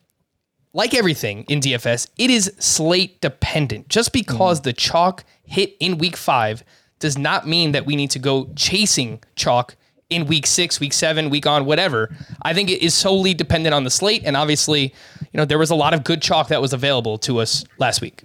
[0.74, 3.89] like everything in DFS, it is slate dependent.
[3.89, 4.63] Just because mm.
[4.63, 6.63] the chalk hit in week 5
[7.01, 9.75] does not mean that we need to go chasing chalk
[10.09, 12.13] in week six, week seven, week on, whatever.
[12.41, 14.23] I think it is solely dependent on the slate.
[14.25, 17.39] And obviously, you know, there was a lot of good chalk that was available to
[17.39, 18.21] us last week.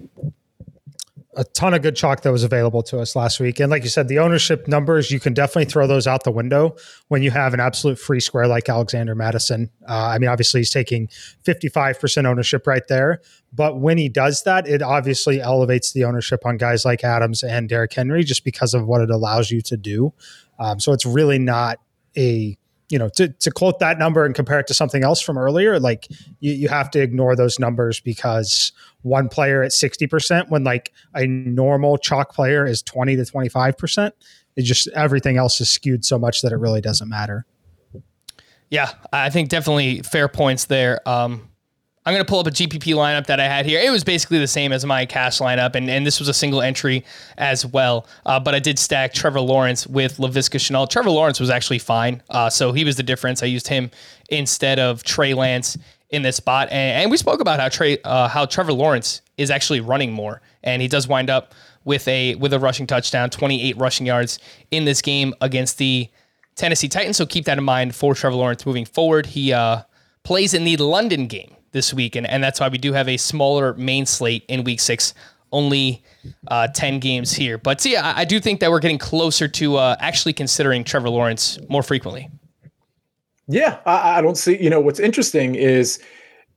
[1.37, 3.61] A ton of good chalk that was available to us last week.
[3.61, 6.77] And like you said, the ownership numbers, you can definitely throw those out the window
[7.09, 9.70] when you have an absolute free square like Alexander Mattison.
[9.87, 11.09] Uh, I mean, obviously, he's taking
[11.44, 13.20] 55% ownership right there.
[13.53, 17.68] But when he does that, it obviously elevates the ownership on guys like Adams and
[17.68, 20.14] Derrick Henry just because of what it allows you to do.
[20.59, 21.81] Um, so it's really not
[22.16, 22.57] a
[22.88, 25.81] you know to, to quote that number and compare it to something else from earlier
[25.81, 26.07] like
[26.40, 28.72] you, you have to ignore those numbers because
[29.03, 34.12] one player at 60% when like a normal chalk player is 20 to 25%
[34.57, 37.44] it just everything else is skewed so much that it really doesn't matter.
[38.70, 41.07] Yeah i think definitely fair points there.
[41.09, 41.49] Um,
[42.06, 43.80] I'm going to pull up a GPP lineup that I had here.
[43.80, 46.62] It was basically the same as my cash lineup, and, and this was a single
[46.62, 47.04] entry
[47.36, 48.06] as well.
[48.24, 50.88] Uh, but I did stack Trevor Lawrence with Laviska Shenault.
[50.88, 53.42] Trevor Lawrence was actually fine, uh, so he was the difference.
[53.42, 53.90] I used him
[54.30, 55.76] instead of Trey Lance
[56.10, 59.50] in this spot, and, and we spoke about how Trey, uh, how Trevor Lawrence is
[59.50, 63.76] actually running more, and he does wind up with a with a rushing touchdown, 28
[63.78, 64.38] rushing yards
[64.70, 66.08] in this game against the
[66.54, 67.16] Tennessee Titans.
[67.16, 69.26] So keep that in mind for Trevor Lawrence moving forward.
[69.26, 69.82] He uh,
[70.22, 73.16] plays in the London game this week, and, and that's why we do have a
[73.16, 75.14] smaller main slate in week six
[75.52, 76.02] only
[76.48, 77.58] uh, 10 games here.
[77.58, 81.08] But see, I, I, do think that we're getting closer to uh, actually considering Trevor
[81.08, 82.28] Lawrence more frequently.
[83.46, 84.60] Yeah, I, I, don't see.
[84.60, 86.00] You know, what's interesting is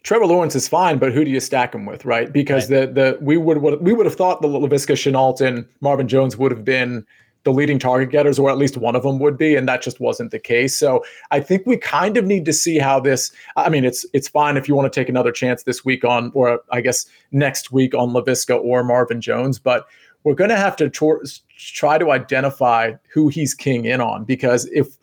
[0.04, 2.32] Trevor Lawrence is fine, but who do you stack him with, right?
[2.34, 2.94] Because right.
[2.94, 6.52] the the we would we would have thought the Laviska Shenault and Marvin Jones would
[6.52, 7.06] have been
[7.44, 10.00] the leading target getters, or at least one of them would be, and that just
[10.00, 10.78] wasn't the case.
[10.78, 13.32] So I think we kind of need to see how this.
[13.56, 16.32] I mean, it's it's fine if you want to take another chance this week on,
[16.34, 19.88] or I guess next week on Laviska or Marvin Jones, but
[20.24, 21.24] we're going to have to tor-
[21.58, 24.98] try to identify who he's king in on because if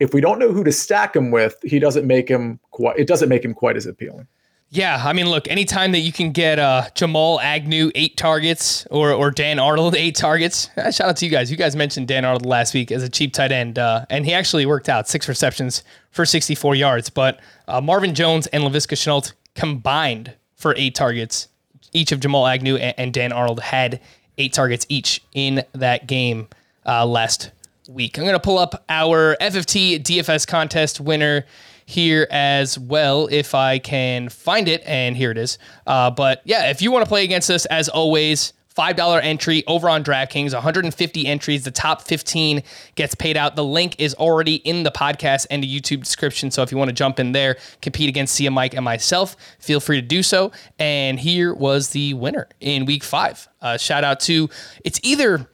[0.00, 2.98] if we don't know who to stack him with, he doesn't make him quite.
[2.98, 4.26] It doesn't make him quite as appealing.
[4.72, 9.10] Yeah, I mean, look, anytime that you can get uh, Jamal Agnew eight targets or
[9.10, 11.50] or Dan Arnold eight targets, uh, shout out to you guys.
[11.50, 14.32] You guys mentioned Dan Arnold last week as a cheap tight end, uh, and he
[14.32, 17.10] actually worked out six receptions for 64 yards.
[17.10, 21.48] But uh, Marvin Jones and Laviska Shenault combined for eight targets.
[21.92, 24.00] Each of Jamal Agnew and, and Dan Arnold had
[24.38, 26.46] eight targets each in that game
[26.86, 27.50] uh, last
[27.88, 28.16] week.
[28.18, 31.44] I'm going to pull up our FFT DFS contest winner
[31.90, 34.82] here as well if I can find it.
[34.86, 35.58] And here it is.
[35.86, 39.90] Uh, but yeah, if you want to play against us, as always, $5 entry over
[39.90, 41.64] on DraftKings, 150 entries.
[41.64, 42.62] The top 15
[42.94, 43.56] gets paid out.
[43.56, 46.50] The link is already in the podcast and the YouTube description.
[46.50, 49.80] So if you want to jump in there, compete against Sia Mike and myself, feel
[49.80, 50.52] free to do so.
[50.78, 53.48] And here was the winner in week five.
[53.60, 54.48] Uh, shout out to,
[54.84, 55.50] it's either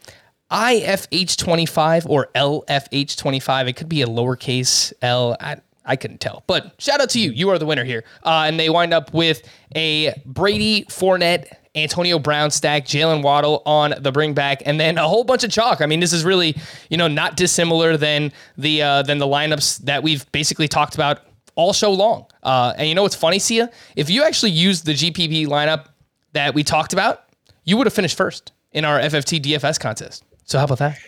[0.50, 3.68] IFH25 or LFH25.
[3.68, 5.36] It could be a lowercase L.
[5.40, 6.42] I, I couldn't tell.
[6.46, 7.30] But shout out to you.
[7.30, 8.04] You are the winner here.
[8.24, 9.42] Uh, and they wind up with
[9.74, 11.46] a Brady, Fournette,
[11.76, 15.50] Antonio Brown stack, Jalen Waddle on the bring back, and then a whole bunch of
[15.50, 15.80] chalk.
[15.80, 16.56] I mean, this is really,
[16.90, 21.20] you know, not dissimilar than the uh, than the lineups that we've basically talked about
[21.54, 22.26] all show long.
[22.42, 23.70] Uh, and you know what's funny, Sia?
[23.94, 25.86] If you actually used the GPP lineup
[26.32, 27.24] that we talked about,
[27.64, 30.24] you would have finished first in our FFT DFS contest.
[30.44, 30.98] So how about that?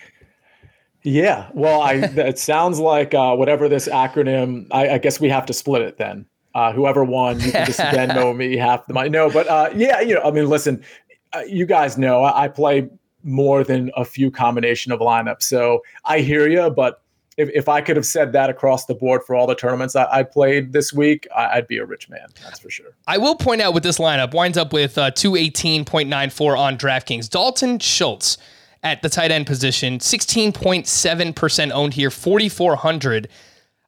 [1.08, 4.66] Yeah, well, I it sounds like uh, whatever this acronym.
[4.70, 6.26] I, I, guess we have to split it then.
[6.54, 9.08] Uh, whoever won, you can just Venmo me half the money.
[9.08, 10.84] No, but uh, yeah, you know, I mean, listen,
[11.32, 12.88] uh, you guys know I, I, play
[13.22, 16.68] more than a few combination of lineups, so I hear you.
[16.68, 17.02] But
[17.38, 20.06] if, if I could have said that across the board for all the tournaments I,
[20.10, 22.26] I played this week, I, would be a rich man.
[22.42, 22.96] That's for sure.
[23.06, 26.28] I will point out with this lineup winds up with uh, two eighteen point nine
[26.28, 27.30] four on DraftKings.
[27.30, 28.36] Dalton Schultz
[28.82, 33.28] at the tight end position, 16.7% owned here, 4,400.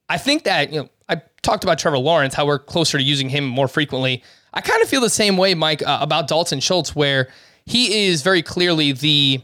[0.08, 3.28] I think that, you know, I talked about Trevor Lawrence, how we're closer to using
[3.28, 4.22] him more frequently.
[4.52, 7.28] I kind of feel the same way, Mike, uh, about Dalton Schultz, where
[7.66, 9.40] he is very clearly the,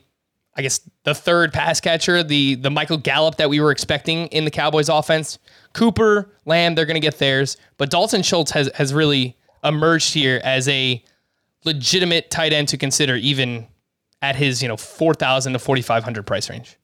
[0.56, 4.44] I guess, the third pass catcher, the the Michael Gallup that we were expecting in
[4.44, 5.38] the Cowboys offense.
[5.74, 10.40] Cooper, Lamb, they're going to get theirs, but Dalton Schultz has has really emerged here
[10.42, 11.02] as a
[11.64, 13.66] legitimate tight end to consider, even
[14.22, 16.78] at his you know four thousand to forty five hundred price range.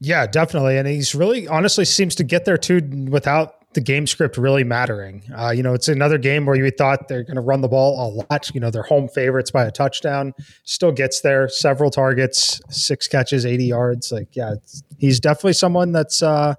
[0.00, 4.36] Yeah, definitely, and he's really honestly seems to get there too without the game script
[4.36, 5.22] really mattering.
[5.36, 8.08] Uh, you know, it's another game where you thought they're going to run the ball
[8.08, 8.50] a lot.
[8.54, 10.32] You know, they're home favorites by a touchdown.
[10.64, 14.12] Still gets there, several targets, six catches, eighty yards.
[14.12, 14.54] Like, yeah,
[14.98, 16.22] he's definitely someone that's.
[16.22, 16.54] Uh,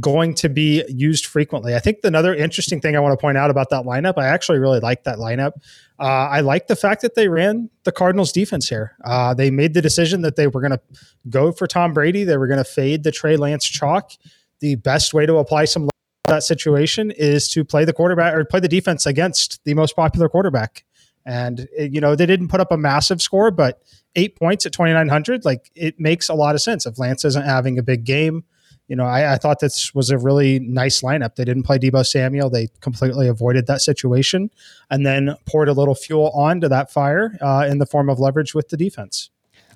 [0.00, 1.74] going to be used frequently.
[1.74, 4.58] I think another interesting thing I want to point out about that lineup, I actually
[4.58, 5.52] really like that lineup.
[5.98, 8.96] Uh, I like the fact that they ran the Cardinals defense here.
[9.04, 10.80] Uh, they made the decision that they were going to
[11.28, 12.24] go for Tom Brady.
[12.24, 14.12] They were going to fade the Trey Lance chalk.
[14.60, 15.88] The best way to apply some
[16.28, 20.28] that situation is to play the quarterback or play the defense against the most popular
[20.28, 20.84] quarterback.
[21.26, 23.82] And it, you know they didn't put up a massive score, but
[24.14, 26.86] eight points at twenty nine hundred, like it makes a lot of sense.
[26.86, 28.44] If Lance isn't having a big game,
[28.88, 31.36] you know, I, I, thought this was a really nice lineup.
[31.36, 32.48] They didn't play Deebo Samuel.
[32.48, 34.50] They completely avoided that situation
[34.90, 38.54] and then poured a little fuel onto that fire uh, in the form of leverage
[38.54, 39.28] with the defense.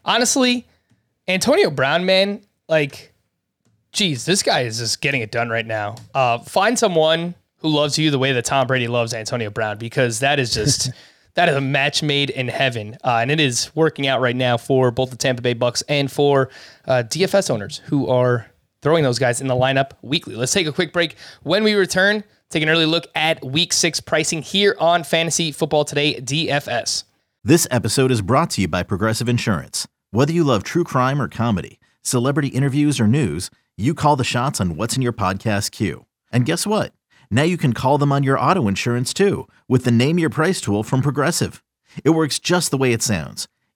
[0.05, 0.67] Honestly,
[1.29, 3.13] Antonio Brown, man, like,
[3.93, 5.97] geez, this guy is just getting it done right now.
[6.15, 10.21] Uh, find someone who loves you the way that Tom Brady loves Antonio Brown because
[10.21, 10.91] that is just.
[11.35, 14.59] that is a match made in heaven, uh, and it is working out right now
[14.59, 16.51] for both the Tampa Bay Bucs and for
[16.87, 18.52] uh, DFS owners who are
[18.83, 20.35] throwing those guys in the lineup weekly.
[20.35, 21.17] Let's take a quick break.
[21.43, 25.85] When we return, take an early look at week six pricing here on Fantasy Football
[25.85, 27.05] Today DFS.
[27.45, 29.89] This episode is brought to you by Progressive Insurance.
[30.11, 34.61] Whether you love true crime or comedy, celebrity interviews or news, you call the shots
[34.61, 36.05] on what's in your podcast queue.
[36.31, 36.93] And guess what?
[37.31, 40.61] Now you can call them on your auto insurance too with the Name Your Price
[40.61, 41.65] tool from Progressive.
[42.05, 43.49] It works just the way it sounds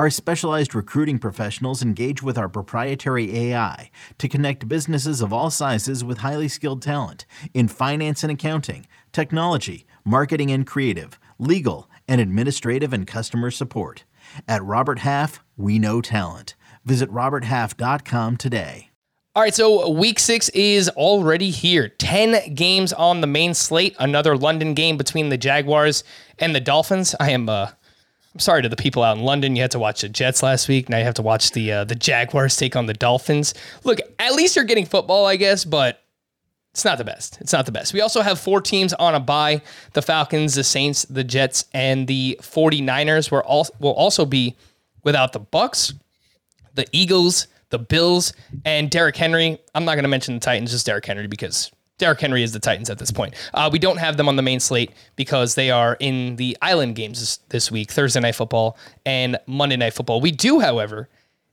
[0.00, 6.02] Our specialized recruiting professionals engage with our proprietary AI to connect businesses of all sizes
[6.02, 12.94] with highly skilled talent in finance and accounting, technology, marketing and creative, legal, and administrative
[12.94, 14.04] and customer support.
[14.48, 16.54] At Robert Half, we know talent.
[16.86, 18.88] Visit RobertHalf.com today.
[19.36, 21.88] All right, so week six is already here.
[21.88, 23.94] 10 games on the main slate.
[23.98, 26.04] Another London game between the Jaguars
[26.38, 27.14] and the Dolphins.
[27.20, 27.72] I am uh,
[28.34, 29.56] I'm sorry to the people out in London.
[29.56, 30.88] You had to watch the Jets last week.
[30.88, 33.54] Now you have to watch the uh, the Jaguars take on the Dolphins.
[33.84, 36.00] Look, at least you're getting football, I guess, but
[36.72, 37.38] it's not the best.
[37.40, 37.92] It's not the best.
[37.92, 39.62] We also have four teams on a bye.
[39.94, 44.56] The Falcons, the Saints, the Jets, and the 49ers will, all, will also be
[45.02, 45.92] without the Bucs,
[46.74, 48.32] the Eagles, the Bills,
[48.64, 49.58] and Derrick Henry.
[49.74, 52.58] I'm not going to mention the Titans, just Derrick Henry because Derrick Henry is the
[52.58, 53.34] Titans at this point.
[53.52, 56.96] Uh, we don't have them on the main slate because they are in the island
[56.96, 60.22] games this, this week, Thursday Night Football and Monday Night Football.
[60.22, 61.10] We do, however,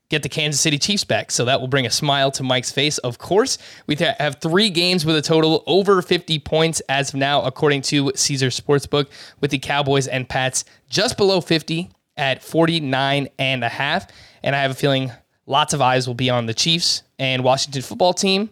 [0.09, 1.31] get the Kansas City Chiefs back.
[1.31, 2.97] So that will bring a smile to Mike's face.
[2.99, 3.57] Of course,
[3.87, 8.13] we have three games with a total over 50 points as of now, according to
[8.15, 9.07] Caesar Sportsbook,
[9.41, 14.07] with the Cowboys and Pats just below 50 at 49 and a half.
[14.43, 15.11] And I have a feeling
[15.45, 18.49] lots of eyes will be on the Chiefs and Washington football team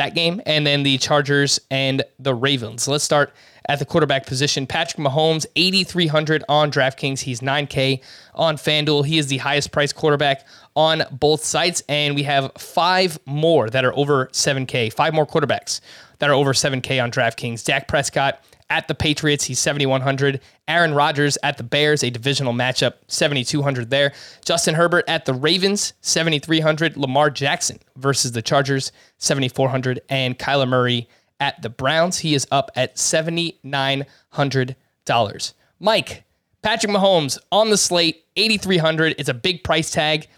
[0.00, 2.88] that game, and then the Chargers and the Ravens.
[2.88, 3.32] Let's start
[3.68, 4.66] at the quarterback position.
[4.66, 7.20] Patrick Mahomes, 8,300 on DraftKings.
[7.20, 8.02] He's 9K
[8.34, 9.04] on FanDuel.
[9.04, 13.84] He is the highest priced quarterback on both sites, and we have five more that
[13.84, 15.80] are over 7K, five more quarterbacks
[16.18, 17.64] that are over 7K on DraftKings.
[17.64, 20.40] Dak Prescott, at the Patriots, he's 7,100.
[20.68, 24.12] Aaron Rodgers at the Bears, a divisional matchup, 7,200 there.
[24.44, 26.96] Justin Herbert at the Ravens, 7,300.
[26.96, 30.00] Lamar Jackson versus the Chargers, 7,400.
[30.08, 31.08] And Kyler Murray
[31.40, 35.54] at the Browns, he is up at $7,900.
[35.80, 36.22] Mike,
[36.62, 39.16] Patrick Mahomes on the slate, 8,300.
[39.18, 40.28] It's a big price tag.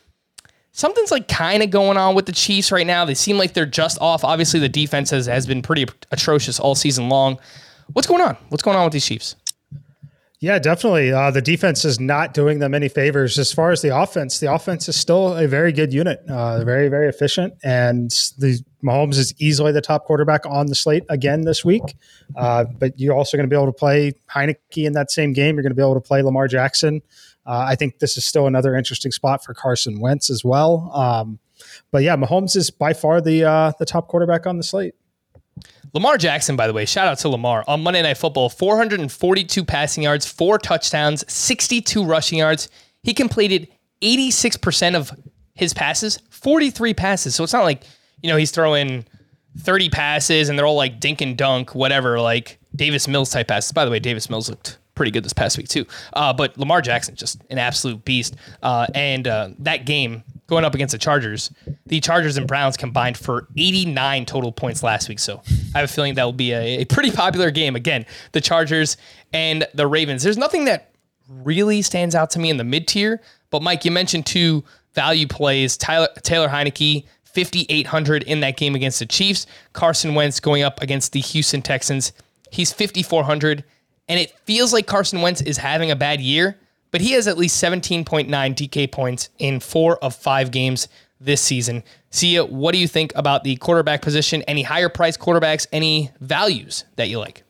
[0.75, 3.05] Something's like kind of going on with the Chiefs right now.
[3.05, 4.25] They seem like they're just off.
[4.25, 7.39] Obviously, the defense has, has been pretty atrocious all season long.
[7.93, 8.37] What's going on?
[8.49, 9.37] What's going on with these Chiefs?
[10.43, 11.13] Yeah, definitely.
[11.13, 13.39] Uh, the defense is not doing them any favors.
[13.39, 16.89] As far as the offense, the offense is still a very good unit, uh, very,
[16.89, 17.55] very efficient.
[17.63, 21.95] And the Mahomes is easily the top quarterback on the slate again this week.
[22.35, 25.55] Uh, but you're also going to be able to play Heinicke in that same game.
[25.55, 27.03] You're going to be able to play Lamar Jackson.
[27.47, 30.91] Uh, I think this is still another interesting spot for Carson Wentz as well.
[30.93, 31.39] Um,
[31.93, 34.95] but yeah, Mahomes is by far the uh, the top quarterback on the slate.
[35.95, 40.03] Lamar Jackson, by the way, shout out to Lamar on Monday Night Football 442 passing
[40.03, 42.71] yards, four touchdowns, 62 rushing yards.
[43.03, 43.69] He completed
[44.01, 45.13] 86% of
[45.55, 47.35] his passes, 43 passes.
[47.35, 47.85] So it's not like,
[48.23, 49.05] you know, he's throwing
[49.59, 53.73] 30 passes and they're all like dink and dunk, whatever, like Davis Mills type passes.
[53.73, 55.85] By the way, Davis Mills looked pretty good this past week too.
[56.15, 58.37] Uh, but Lamar Jackson, just an absolute beast.
[58.63, 61.51] Uh, and uh, that game, going up against the Chargers.
[61.87, 65.19] The Chargers and Browns combined for 89 total points last week.
[65.19, 65.43] So
[65.75, 67.77] I have a feeling that will be a, a pretty popular game.
[67.77, 68.97] Again, the Chargers
[69.33, 70.23] and the Ravens.
[70.23, 70.93] There's nothing that
[71.29, 73.21] really stands out to me in the mid tier.
[73.51, 75.77] But Mike, you mentioned two value plays.
[75.77, 79.47] Tyler, Taylor Heinicke, 5,800 in that game against the Chiefs.
[79.73, 82.13] Carson Wentz going up against the Houston Texans.
[82.51, 83.65] He's 5,400.
[84.09, 86.59] And it feels like Carson Wentz is having a bad year
[86.93, 90.87] but he has at least 17.9 DK points in four of five games
[91.21, 91.83] this season.
[92.11, 94.43] Sia, what do you think about the quarterback position?
[94.43, 95.67] Any higher price quarterbacks?
[95.73, 97.43] Any values that you like?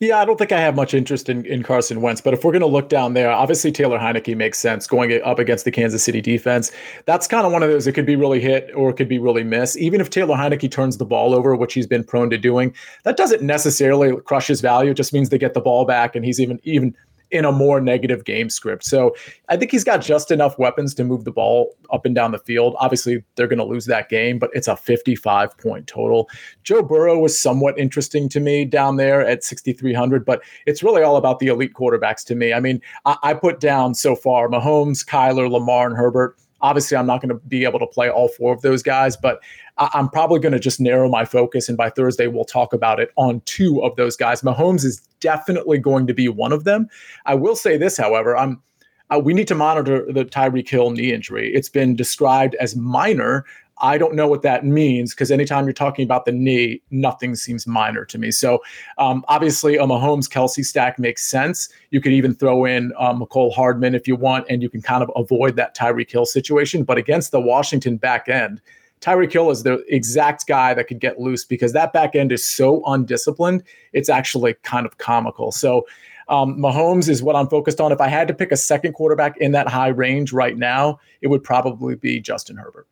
[0.00, 2.52] Yeah, I don't think I have much interest in, in Carson Wentz, but if we're
[2.52, 6.04] going to look down there, obviously Taylor Heinicke makes sense going up against the Kansas
[6.04, 6.70] City defense.
[7.06, 9.18] That's kind of one of those, that could be really hit or it could be
[9.18, 9.76] really miss.
[9.76, 12.72] Even if Taylor Heinicke turns the ball over, which he's been prone to doing,
[13.02, 14.92] that doesn't necessarily crush his value.
[14.92, 16.94] It just means they get the ball back and he's even, even
[17.30, 18.84] in a more negative game script.
[18.84, 19.14] So
[19.48, 22.38] I think he's got just enough weapons to move the ball up and down the
[22.38, 22.74] field.
[22.78, 26.28] Obviously, they're going to lose that game, but it's a 55 point total.
[26.64, 31.16] Joe Burrow was somewhat interesting to me down there at 6,300, but it's really all
[31.16, 32.52] about the elite quarterbacks to me.
[32.52, 36.36] I mean, I, I put down so far Mahomes, Kyler, Lamar, and Herbert.
[36.60, 39.40] Obviously, I'm not going to be able to play all four of those guys, but
[39.78, 41.68] I- am probably going to just narrow my focus.
[41.68, 44.42] And by Thursday, we'll talk about it on two of those guys.
[44.42, 46.88] Mahomes is definitely going to be one of them.
[47.26, 48.62] I will say this, however, I'm.
[49.10, 51.50] Uh, we need to monitor the Tyreek Hill knee injury.
[51.54, 53.46] It's been described as minor.
[53.80, 57.66] I don't know what that means because anytime you're talking about the knee, nothing seems
[57.66, 58.30] minor to me.
[58.30, 58.62] So
[58.98, 61.68] um, obviously, a Mahomes Kelce stack makes sense.
[61.90, 65.02] You could even throw in uh, Mecole Hardman if you want, and you can kind
[65.02, 66.84] of avoid that Tyreek Hill situation.
[66.84, 68.60] But against the Washington back end,
[69.00, 72.44] Tyreek Hill is the exact guy that could get loose because that back end is
[72.44, 73.62] so undisciplined.
[73.92, 75.52] It's actually kind of comical.
[75.52, 75.86] So
[76.28, 77.92] um, Mahomes is what I'm focused on.
[77.92, 81.28] If I had to pick a second quarterback in that high range right now, it
[81.28, 82.86] would probably be Justin Herbert.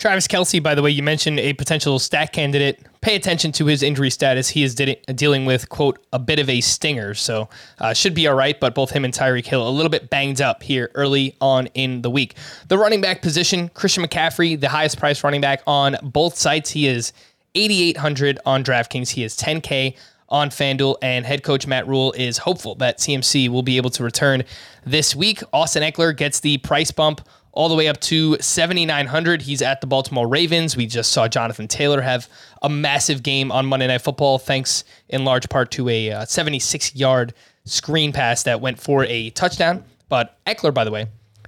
[0.00, 2.80] Travis Kelce, by the way, you mentioned a potential stack candidate.
[3.02, 4.48] Pay attention to his injury status.
[4.48, 7.12] He is de- dealing with, quote, a bit of a stinger.
[7.12, 10.08] So uh, should be all right, but both him and Tyreek Hill a little bit
[10.08, 12.34] banged up here early on in the week.
[12.68, 16.70] The running back position, Christian McCaffrey, the highest priced running back on both sites.
[16.70, 17.12] He is
[17.54, 19.10] 8,800 on DraftKings.
[19.10, 19.98] He is 10K
[20.30, 24.02] on FanDuel, and head coach Matt Rhule is hopeful that CMC will be able to
[24.02, 24.44] return
[24.86, 25.42] this week.
[25.52, 27.20] Austin Ekeler gets the price bump
[27.52, 29.42] all the way up to 7,900.
[29.42, 30.76] He's at the Baltimore Ravens.
[30.76, 32.28] We just saw Jonathan Taylor have
[32.62, 36.94] a massive game on Monday Night Football, thanks in large part to a uh, 76
[36.94, 37.34] yard
[37.64, 39.84] screen pass that went for a touchdown.
[40.08, 41.06] But Ekeler, by the way,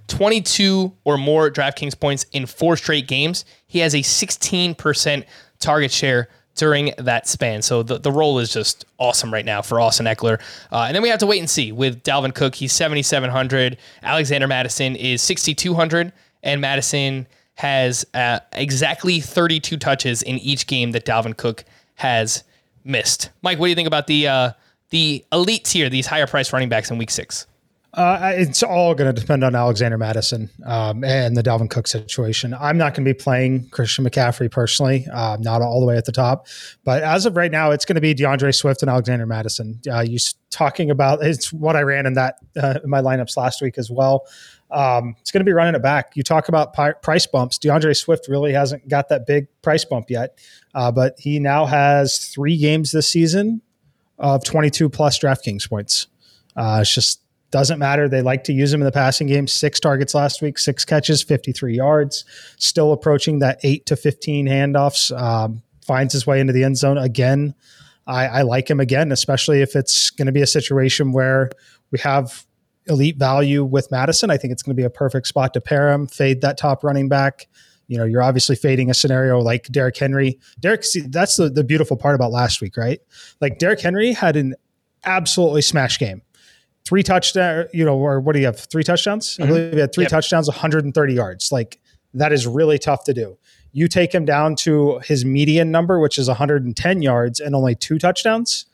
[0.08, 3.44] 22 or more DraftKings points in four straight games.
[3.66, 5.24] He has a 16%
[5.58, 7.62] target share during that span.
[7.62, 10.40] So the, the role is just awesome right now for Austin Ekeler.
[10.70, 12.54] Uh, and then we have to wait and see with Dalvin Cook.
[12.54, 13.78] He's 7,700.
[14.02, 16.12] Alexander Mattison is 6,200.
[16.42, 21.64] And Mattison has uh, exactly 32 touches in each game that Dalvin Cook
[21.96, 22.44] has
[22.84, 23.30] missed.
[23.42, 24.52] Mike, what do you think about the uh,
[24.90, 27.46] the elite tier, these higher price running backs in week six?
[27.94, 32.54] Uh, it's all going to depend on Alexander Mattison um, and the Dalvin Cook situation.
[32.58, 36.06] I'm not going to be playing Christian McCaffrey personally, uh, not all the way at
[36.06, 36.46] the top.
[36.84, 39.78] But as of right now, it's going to be D'Andre Swift and Alexander Mattison.
[39.86, 40.18] Uh, you
[40.48, 43.90] talking about it's what I ran in that uh, in my lineups last week as
[43.90, 44.26] well.
[44.70, 46.16] Um, it's going to be running it back.
[46.16, 47.58] You talk about pi- price bumps.
[47.58, 50.38] DeAndre Swift really hasn't got that big price bump yet,
[50.74, 53.60] uh, but he now has three games this season
[54.18, 56.06] of 22 plus DraftKings points.
[56.56, 57.22] Uh, it's just
[57.52, 58.08] doesn't matter.
[58.08, 59.46] They like to use him in the passing game.
[59.46, 62.24] Six targets last week, six catches, 53 yards.
[62.56, 65.16] Still approaching that eight to 15 handoffs.
[65.16, 67.54] Um, finds his way into the end zone again.
[68.06, 71.50] I, I like him again, especially if it's going to be a situation where
[71.90, 72.44] we have
[72.86, 74.30] elite value with Mattison.
[74.30, 76.82] I think it's going to be a perfect spot to pair him, fade that top
[76.82, 77.48] running back.
[77.86, 80.38] You know, you're obviously fading a scenario like Derrick Henry.
[80.58, 83.00] Derrick, see, that's the, the beautiful part about last week, right?
[83.40, 84.54] Like Derrick Henry had an
[85.04, 86.22] absolutely smash game
[86.84, 88.58] three touchdowns, you know, or what do you have?
[88.58, 89.34] Three touchdowns?
[89.34, 89.42] Mm-hmm.
[89.42, 90.10] I believe he had three yep.
[90.10, 91.52] touchdowns, 130 yards.
[91.52, 91.80] Like
[92.14, 93.38] that is really tough to do.
[93.72, 97.98] You take him down to his median number, which is 110 yards and only two
[97.98, 98.66] touchdowns.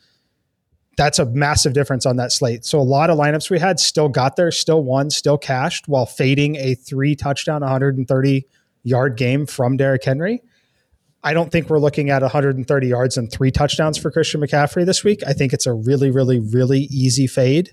[0.97, 2.65] That's a massive difference on that slate.
[2.65, 6.07] So a lot of lineups we had still got there, still won, still cashed while
[6.07, 8.47] fading a three touchdown, 130
[8.83, 10.43] yard game from Derrick Henry.
[11.23, 15.05] I don't think we're looking at 130 yards and three touchdowns for Christian McCaffrey this
[15.05, 15.23] week.
[15.27, 17.73] I think it's a really, really, really easy fade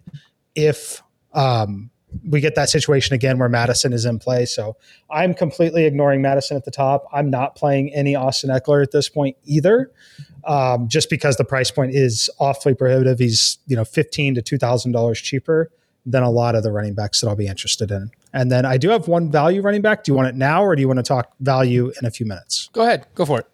[0.56, 1.04] if
[1.34, 1.92] um,
[2.28, 4.46] we get that situation again where Mattison is in play.
[4.46, 4.78] So
[5.10, 7.08] I'm completely ignoring Mattison at the top.
[7.12, 9.92] I'm not playing any Austin Ekeler at this point either,
[10.46, 13.20] um, just because the price point is awfully prohibitive.
[13.20, 15.72] He's you know fifteen to two thousand dollars cheaper
[16.06, 18.12] than a lot of the running backs that I'll be interested in.
[18.32, 20.04] And then I do have one value running back.
[20.04, 22.28] Do you want it now or do you want to talk value in a few
[22.28, 22.70] minutes?
[22.74, 23.08] Go ahead.
[23.16, 23.48] Go for it.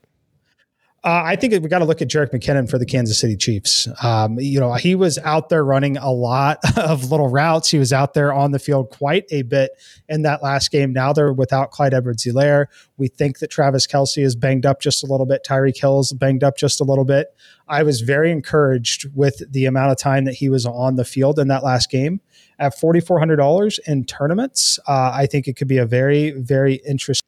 [1.03, 3.87] Uh, I think we got to look at Jerick McKinnon for the Kansas City Chiefs.
[4.03, 7.71] Um, you know, he was out there running a lot of little routes.
[7.71, 9.71] He was out there on the field quite a bit
[10.07, 10.93] in that last game.
[10.93, 12.67] Now they're without Clyde Edwards-Helaire.
[12.97, 15.43] We think that Travis Kelce is banged up just a little bit.
[15.43, 17.35] Tyreek Hill's banged up just a little bit.
[17.67, 21.39] I was very encouraged with the amount of time that he was on the field
[21.39, 22.21] in that last game.
[22.59, 27.25] At $4,400 in tournaments, uh, I think it could be a very, very interesting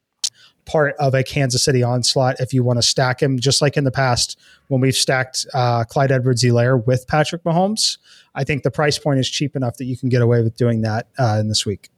[0.66, 3.84] part of a Kansas City onslaught if you want to stack him, just like in
[3.84, 4.38] the past
[4.68, 7.98] when we've stacked uh, Clyde Edwards-Helaire with Patrick Mahomes.
[8.34, 10.82] I think the price point is cheap enough that you can get away with doing
[10.82, 11.90] that uh, in this week.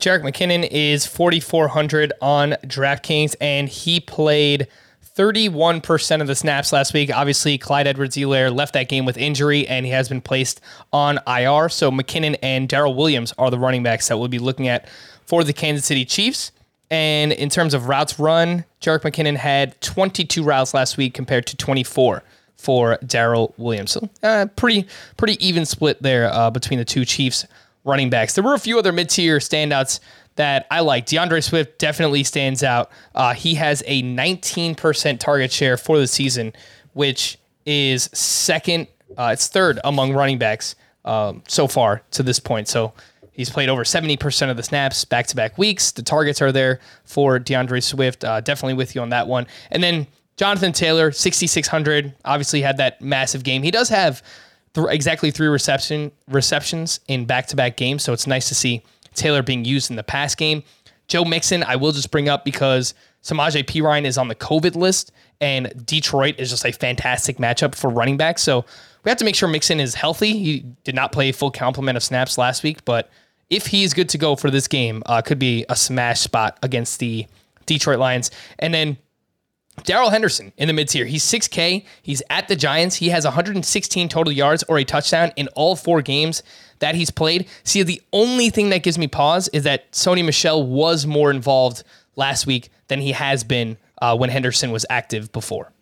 [0.00, 4.68] Jerick McKinnon is 4,400 on DraftKings, and he played
[5.16, 7.12] 31% of the snaps last week.
[7.12, 10.60] Obviously, Clyde Edwards-Helaire left that game with injury, and he has been placed
[10.92, 11.68] on IR.
[11.68, 14.88] So McKinnon and Darrel Williams are the running backs that we'll be looking at
[15.26, 16.52] for the Kansas City Chiefs.
[16.90, 21.56] And in terms of routes run, Jerick McKinnon had 22 routes last week compared to
[21.56, 22.22] 24
[22.56, 23.92] for Darrel Williams.
[23.92, 24.86] So uh, pretty
[25.16, 27.46] pretty even split there uh, between the two Chiefs
[27.84, 28.34] running backs.
[28.34, 30.00] There were a few other mid tier standouts
[30.36, 31.06] that I like.
[31.06, 32.90] D'Andre Swift definitely stands out.
[33.14, 36.52] Uh, he has a 19% target share for the season,
[36.92, 38.86] which is second.
[39.16, 42.68] Uh, it's third among running backs um, so far to this point.
[42.68, 42.92] So
[43.38, 45.92] He's played over 70% of the snaps back to back weeks.
[45.92, 48.24] The targets are there for D'Andre Swift.
[48.24, 49.46] Uh, definitely with you on that one.
[49.70, 53.62] And then Jonathan Taylor, 6,600, obviously had that massive game.
[53.62, 54.24] He does have
[54.74, 58.02] th- exactly three reception receptions in back to back games.
[58.02, 58.82] So it's nice to see
[59.14, 60.64] Taylor being used in the pass game.
[61.06, 65.12] Joe Mixon, I will just bring up because Samaje Perine is on the COVID list,
[65.40, 68.40] and Detroit is just a fantastic matchup for running back.
[68.40, 68.64] So
[69.04, 70.32] we have to make sure Mixon is healthy.
[70.32, 73.08] He did not play a full complement of snaps last week, but
[73.50, 76.98] if he's good to go for this game, uh, could be a smash spot against
[76.98, 77.26] the
[77.66, 78.30] Detroit Lions.
[78.58, 78.98] And then
[79.84, 81.04] Darrell Henderson in the mid tier.
[81.04, 81.84] He's 6K.
[82.02, 82.96] He's at the Giants.
[82.96, 86.42] He has 116 total yards or a touchdown in all four games
[86.80, 87.48] that he's played.
[87.64, 91.84] See, the only thing that gives me pause is that Sony Michel was more involved
[92.16, 95.72] last week than he has been uh, when Henderson was active before.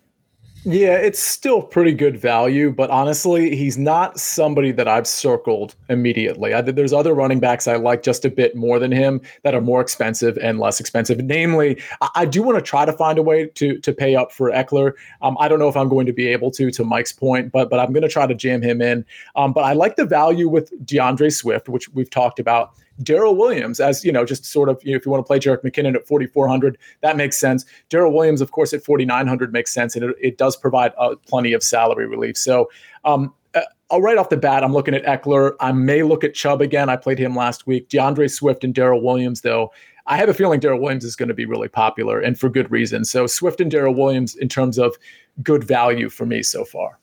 [0.69, 6.55] Yeah, it's still pretty good value, but honestly, he's not somebody that I've circled immediately.
[6.55, 9.61] I, there's other running backs I like just a bit more than him that are
[9.61, 11.21] more expensive and less expensive.
[11.21, 14.33] Namely, I, I do want to try to find a way to to pay up
[14.33, 14.95] for Ekeler.
[15.23, 17.71] Um, I don't know if I'm going to be able to, to Mike's point, but
[17.71, 19.07] but I'm going to try to jam him in.
[19.37, 22.73] Um, but I like the value with D'Andre Swift, which we've talked about.
[23.03, 25.39] Darrel Williams, as you know, just sort of, you know, if you want to play
[25.39, 27.65] Jerick McKinnon at 4,400, that makes sense.
[27.89, 31.53] Darrel Williams, of course, at 4,900 makes sense, and it, it does provide uh, plenty
[31.53, 32.37] of salary relief.
[32.37, 32.71] So,
[33.05, 35.55] um, uh, right off the bat, I'm looking at Ekeler.
[35.61, 36.89] I may look at Chubb again.
[36.89, 37.89] I played him last week.
[37.89, 39.73] D'Andre Swift and Darrel Williams, though.
[40.09, 42.71] I have a feeling Darrel Williams is going to be really popular and for good
[42.71, 43.05] reason.
[43.05, 44.97] So Swift and Darrel Williams in terms of
[45.43, 46.99] good value for me so far.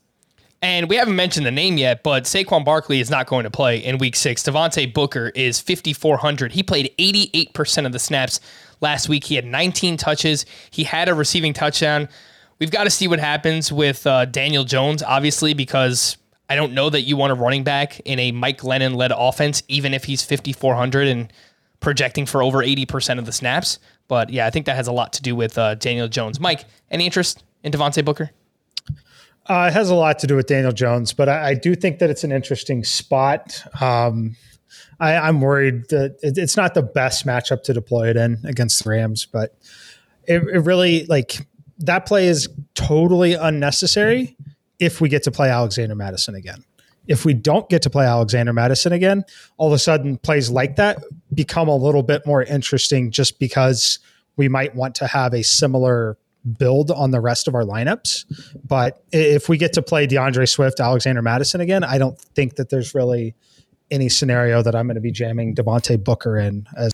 [0.64, 3.80] And we haven't mentioned the name yet, but Saquon Barkley is not going to play
[3.84, 4.42] in week six.
[4.44, 6.54] Devontae Booker is 5,400.
[6.54, 8.40] He played 88% of the snaps
[8.80, 9.26] last week.
[9.26, 10.46] He had 19 touches.
[10.72, 12.08] He had a receiving touchdown.
[12.60, 16.16] We've got to see what happens with uh, Daniel Jones, obviously, because
[16.50, 19.64] I don't know that you want a running back in a Mike Glennon led offense,
[19.68, 21.34] even if he's 5,400 and
[21.82, 23.80] projecting for over 80% of the snaps.
[24.08, 26.40] But yeah, I think that has a lot to do with uh, Daniel Jones.
[26.40, 28.32] Mike, any interest in Devontae Booker?
[29.46, 32.00] Uh, it has a lot to do with Daniel Jones, but I, I do think
[32.00, 33.64] that it's an interesting spot.
[33.82, 34.38] Um,
[35.00, 38.84] I, am worried that it, it's not the best matchup to deploy it in against
[38.84, 39.58] the Rams, but
[40.26, 41.46] it, it really like
[41.80, 44.38] that play is totally unnecessary
[44.80, 46.64] if we get to play Alexander Mattison again.
[47.06, 49.26] If we don't get to play Alexander Mattison again,
[49.58, 54.00] all of a sudden plays like that become a little bit more interesting just because
[54.38, 56.18] we might want to have a similar
[56.58, 58.26] build on the rest of our lineups.
[58.68, 62.70] But if we get to play D'Andre Swift, Alexander Mattison again, I don't think that
[62.70, 63.36] there's really
[63.92, 66.92] any scenario that I'm going to be jamming Devontae Booker in as.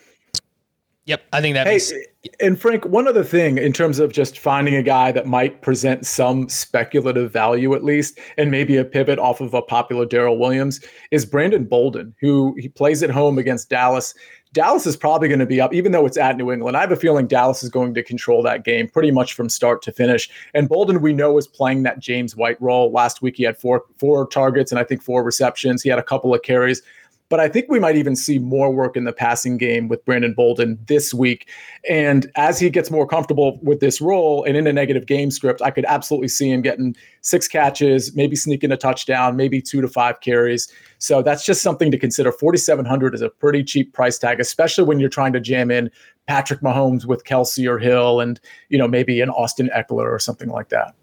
[1.10, 1.66] Yep, I think that.
[1.66, 5.12] Hey, makes- eh, and Frank, one other thing in terms of just finding a guy
[5.12, 9.62] that might present some speculative value at least, and maybe a pivot off of a
[9.64, 14.14] popular Darrel Williams is Brandon Bolden, who he plays at home against Dallas.
[14.54, 16.78] Dallas is probably going to be up, even though it's at New England.
[16.78, 19.82] I have a feeling Dallas is going to control that game pretty much from start
[19.84, 20.30] to finish.
[20.54, 22.92] And Bolden, we know, is playing that James White role.
[22.92, 25.82] Last week, he had four four targets and I think four receptions.
[25.82, 26.84] He had a couple of carries.
[27.30, 30.34] But I think we might even see more work in the passing game with Brandon
[30.34, 31.48] Bolden this week.
[31.88, 35.62] And as he gets more comfortable with this role and in a negative game script,
[35.62, 39.88] I could absolutely see him getting six catches, maybe sneaking a touchdown, maybe two to
[39.88, 40.74] five carries.
[40.98, 42.32] So that's just something to consider.
[42.32, 45.92] 4,700 is a pretty cheap price tag, especially when you're trying to jam in
[46.26, 50.50] Patrick Mahomes with Kelce or Hill and, you know, maybe an Austin Ekeler or something
[50.50, 50.96] like that.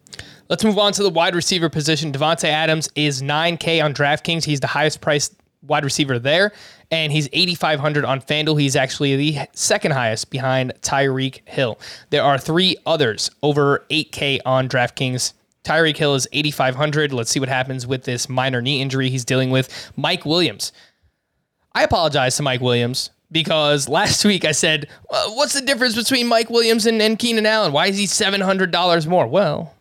[0.48, 2.12] Let's move on to the wide receiver position.
[2.12, 4.44] Davante Adams is 9K on DraftKings.
[4.44, 5.34] He's the highest priced
[5.66, 6.52] wide receiver there,
[6.90, 8.60] and he's 8,500 on FanDuel.
[8.60, 11.78] He's actually the second highest behind Tyreek Hill.
[12.10, 15.32] There are three others over 8K on DraftKings.
[15.64, 17.12] Tyreek Hill is 8,500.
[17.12, 19.92] Let's see what happens with this minor knee injury he's dealing with.
[19.96, 20.72] Mike Williams.
[21.74, 26.26] I apologize to Mike Williams because last week I said, well, what's the difference between
[26.28, 27.72] Mike Williams and, and Keenan Allen?
[27.72, 29.26] Why is he $700 more?
[29.26, 29.74] Well,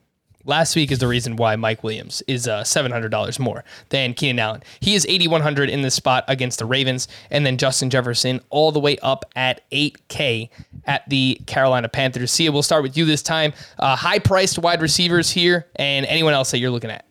[0.48, 4.64] Last week is the reason why Mike Williams is uh, $700 more than Keenan Allen.
[4.80, 8.80] He is 8,100 in this spot against the Ravens, and then Justin Jefferson all the
[8.80, 10.50] way up at 8K
[10.86, 12.30] at the Carolina Panthers.
[12.30, 13.54] See, we'll start with you this time.
[13.80, 17.06] Uh, high priced wide receivers here, and anyone else that you're looking at.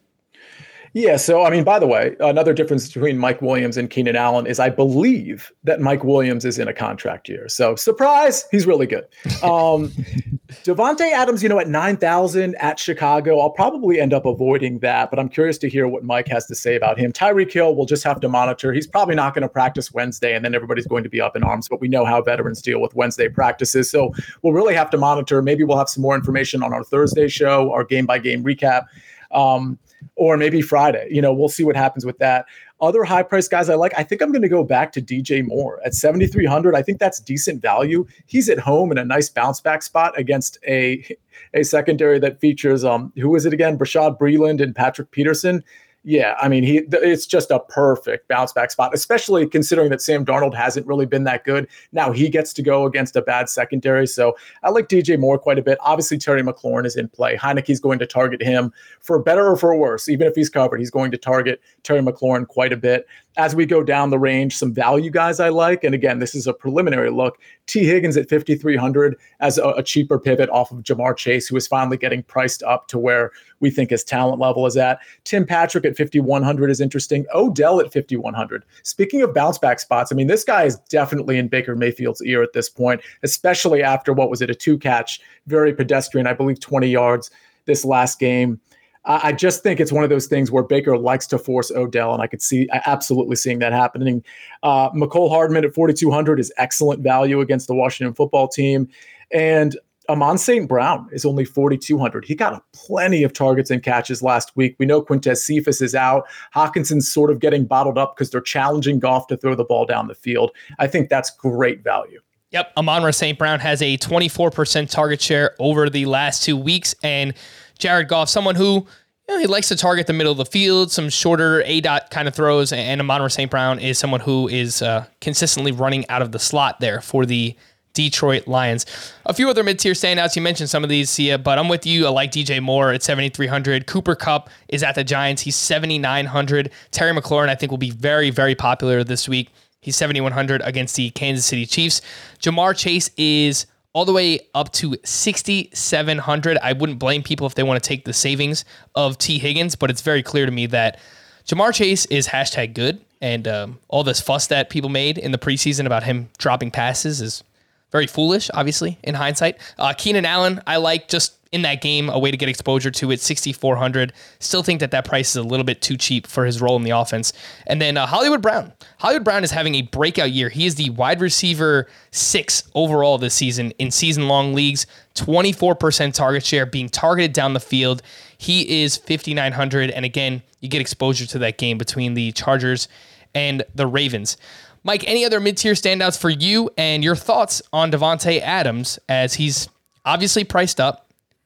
[0.95, 1.17] Yeah.
[1.17, 4.61] So, I mean, by the way, another difference between Mike Williams and Keenan Allen is
[4.61, 7.49] I believe that Mike Williams is in a contract year.
[7.49, 9.05] So, surprise, he's really good.
[9.43, 9.89] Um,
[10.63, 15.19] Davante Adams, you know, at 9,000 at Chicago, I'll probably end up avoiding that, but
[15.19, 17.13] I'm curious to hear what Mike has to say about him.
[17.13, 18.73] Tyreek Hill, we'll just have to monitor.
[18.73, 21.43] He's probably not going to practice Wednesday, and then everybody's going to be up in
[21.43, 23.91] arms, but we know how veterans deal with Wednesday practices.
[23.91, 25.43] So, we'll really have to monitor.
[25.43, 28.85] Maybe we'll have some more information on our Thursday show, our game by game recap.
[29.33, 29.81] Um,
[30.17, 31.09] or maybe Friday.
[31.11, 32.47] You know, we'll see what happens with that.
[32.81, 35.45] Other high price guys I like, I think I'm going to go back to DJ
[35.45, 36.75] Moore at 7,300.
[36.75, 38.07] I think that's decent value.
[38.27, 41.05] He's at home in a nice bounce back spot against a
[41.53, 43.79] a secondary that features um who is it again?
[43.79, 45.65] Bashaud Breeland and Patrick Peterson.
[46.07, 50.23] Yeah, I mean, he it's just a perfect bounce back spot, especially considering that Sam
[50.23, 51.67] Darnold hasn't really been that good.
[51.93, 55.59] Now he gets to go against a bad secondary, so I like DJ Moore quite
[55.59, 55.79] a bit.
[55.81, 57.39] Obviously, Terry McLaurin is in play.
[57.39, 60.07] Heinicke's going to target him for better or for worse.
[60.07, 63.67] Even if he's covered, he's going to target Terry McLaurin quite a bit as we
[63.67, 65.83] go down the range, some value guys I like.
[65.83, 67.39] And again, this is a preliminary look.
[67.67, 71.67] Tee Higgins at 5,300 as a, a, cheaper pivot off of Ja'Marr Chase, who is
[71.67, 75.01] finally getting priced up to where we think his talent level is at.
[75.25, 77.27] Tim Patrick at 5,100 is interesting.
[77.35, 78.65] Odell at 5,100.
[78.83, 82.43] Speaking of bounce back spots, I mean, this guy is definitely in Baker Mayfield's ear
[82.43, 86.61] at this point, especially after what was it, a two catch, very pedestrian, I believe
[86.61, 87.31] 20 yards
[87.67, 88.61] this last game.
[89.07, 92.23] I just think it's one of those things where Baker likes to force Odell, and
[92.23, 94.25] I could see absolutely seeing that happening.
[94.63, 98.89] Uh, Mecole Hardman at 4,200 is excellent value against the Washington football team.
[99.31, 99.77] And
[100.09, 100.69] Amon St.
[100.69, 102.25] Brown is only 4,200.
[102.25, 104.77] He got a plenty of targets and catches last week.
[104.79, 106.27] We know Quintez Cephus is out.
[106.55, 110.09] Hockenson's sort of getting bottled up because they're challenging Goff to throw the ball down
[110.09, 110.51] the field.
[110.79, 112.21] I think that's great value.
[112.51, 112.73] Yep.
[112.77, 113.37] Amon St.
[113.37, 116.95] Brown has a 24% target share over the last two weeks.
[117.03, 117.35] And
[117.79, 118.87] Jared Goff, someone who
[119.29, 122.11] you know, he likes to target the middle of the field, some shorter A dot
[122.11, 123.51] kind of throws, and Amon St.
[123.51, 127.57] Brown is someone who is uh, consistently running out of the slot there for the
[127.95, 128.85] Detroit Lions.
[129.25, 130.37] A few other mid tier standouts.
[130.37, 132.07] You mentioned some of these, Sia, but I'm with you.
[132.07, 133.87] I like DJ Moore at 7,300.
[133.87, 135.43] Cooper Kupp is at the Giants.
[135.43, 136.71] He's 7,900.
[136.91, 139.51] Terry McLaurin, I think, will be very, very popular this week.
[139.81, 142.03] He's 7,100 against the Kansas City Chiefs.
[142.41, 146.59] Ja'Marr Chase is all the way up to 6,700.
[146.59, 148.65] I wouldn't blame people if they want to take the savings
[148.95, 151.01] of Tee Higgins, but it's very clear to me that
[151.47, 153.01] Ja'Marr Chase is hashtag good.
[153.21, 157.23] And um, all this fuss that people made in the preseason about him dropping passes
[157.23, 157.43] is
[157.91, 159.57] very foolish, obviously, in hindsight.
[159.79, 163.13] Uh, Keenan Allen, I like just in that game, a way to get exposure to
[163.13, 164.13] it, 6,400.
[164.41, 166.83] Still think that that price is a little bit too cheap for his role in
[166.83, 167.33] the offense.
[167.69, 168.73] And then uh, Hollywood Brown.
[168.99, 170.49] Hollywood Brown is having a breakout year.
[170.49, 174.85] He is the wide receiver six overall this season in season long leagues,
[175.15, 178.03] 24% target share, being targeted down the field.
[178.37, 179.93] He is 5,900.
[179.93, 182.89] And again, you get exposure to that game between the Chargers
[183.33, 184.37] and the Ravens.
[184.83, 189.35] Mike, any other mid tier standouts for you and your thoughts on Davante Adams as
[189.35, 189.69] he's
[190.05, 191.04] obviously priced up?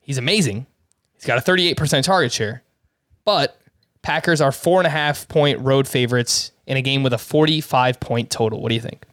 [0.09, 0.67] He's amazing.
[1.17, 2.63] He's got a 38% target share.
[3.27, 3.61] But
[4.01, 8.01] Packers are four and a half point road favorites in a game with a 45
[8.01, 8.63] point total.
[8.63, 9.05] What do you think?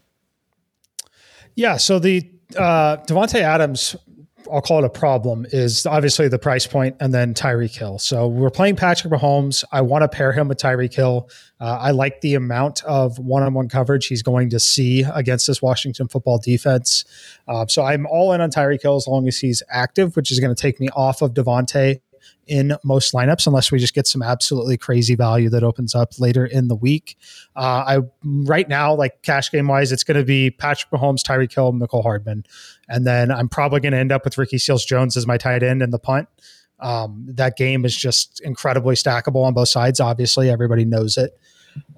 [1.53, 1.75] Yeah.
[1.75, 3.97] So the uh, Davante Adams
[4.51, 7.99] I'll call it a problem is obviously the price point and then Tyreek Hill.
[7.99, 9.63] So we're playing Patrick Mahomes.
[9.71, 11.29] I want to pair him with Tyreek Hill.
[11.59, 16.07] Uh, I like the amount of one-on-one coverage he's going to see against this Washington
[16.07, 17.05] football defense.
[17.47, 20.39] Uh, so I'm all in on Tyreek Hill as long as he's active, which is
[20.39, 22.01] going to take me off of Davante
[22.47, 26.45] in most lineups unless we just get some absolutely crazy value that opens up later
[26.45, 27.17] in the week.
[27.55, 31.53] Uh, I right now, like cash game wise, it's going to be Patrick Mahomes, Tyreek
[31.53, 32.45] Hill, Mecole Hardman,
[32.87, 35.63] and then I'm probably going to end up with Ricky Seals Jones as my tight
[35.63, 36.27] end in the punt.
[36.79, 39.99] Um, that game is just incredibly stackable on both sides.
[39.99, 41.39] Obviously, everybody knows it.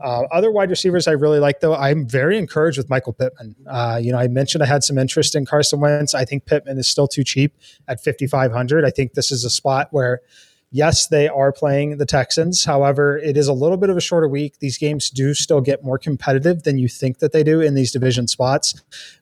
[0.02, 3.56] Uh, other wide receivers I really like, though, I'm very encouraged with Michael Pittman.
[3.66, 6.14] Uh, you know, I mentioned I had some interest in Carson Wentz.
[6.14, 7.54] I think Pittman is still too cheap
[7.88, 8.86] at 5,500.
[8.86, 10.22] I think this is a spot where
[10.70, 12.66] Yes, they are playing the Texans.
[12.66, 14.60] However, it is a little bit of a shorter week.
[14.60, 17.94] These games do still get more competitive than you think that they do in these
[17.94, 18.76] division spots.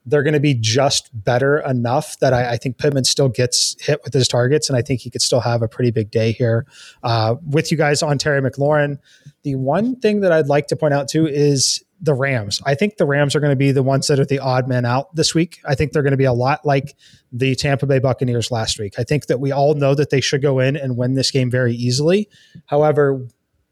[0.07, 4.01] They're going to be just better enough that I, I, think Pittman still gets hit
[4.03, 6.65] with his targets, and I think he could still have a pretty big day here.
[7.03, 8.97] Uh, with you guys on Terry McLaurin,
[9.45, 12.61] the one thing that I'd like to point out too is the Rams.
[12.65, 14.85] I think the Rams are going to be the ones that are the odd man
[14.85, 15.61] out this week.
[15.65, 16.95] I think they're going to be a lot like
[17.31, 18.95] the Tampa Bay Buccaneers last week.
[18.97, 21.51] I think that we all know that they should go in and win this game
[21.51, 22.27] very easily.
[22.65, 23.27] However,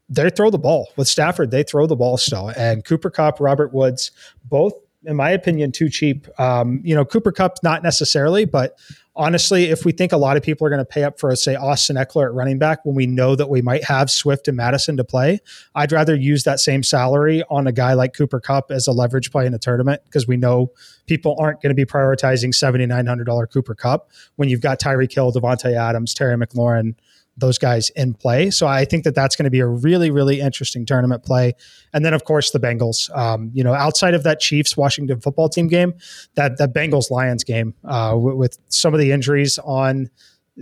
[0.08, 1.50] they throw the ball with Stafford.
[1.50, 4.12] They throw the ball still, and Cooper Kupp, Robert Woods,
[4.44, 4.74] both
[5.06, 6.28] in my opinion, too cheap.
[6.40, 8.78] Um, you know, Cooper Kupp, not necessarily, but
[9.16, 11.54] honestly, if we think a lot of people are going to pay up for, say,
[11.54, 14.96] Austin Ekeler at running back when we know that we might have Swift and Mattison
[14.96, 15.40] to play,
[15.74, 19.30] I'd rather use that same salary on a guy like Cooper Kupp as a leverage
[19.30, 20.72] play in a tournament because we know
[21.06, 25.76] people aren't going to be prioritizing $7,900 Cooper Kupp when you've got Tyreek Hill, Davante
[25.76, 26.94] Adams, Terry McLaurin,
[27.36, 28.50] those guys in play.
[28.50, 31.54] So I think that that's going to be a really, really interesting tournament play.
[31.92, 33.14] And then, of course, the Bengals.
[33.16, 35.94] Um, you know, outside of that Chiefs Washington football team game,
[36.34, 40.10] that that Bengals Lions game uh, with, with, some of the injuries on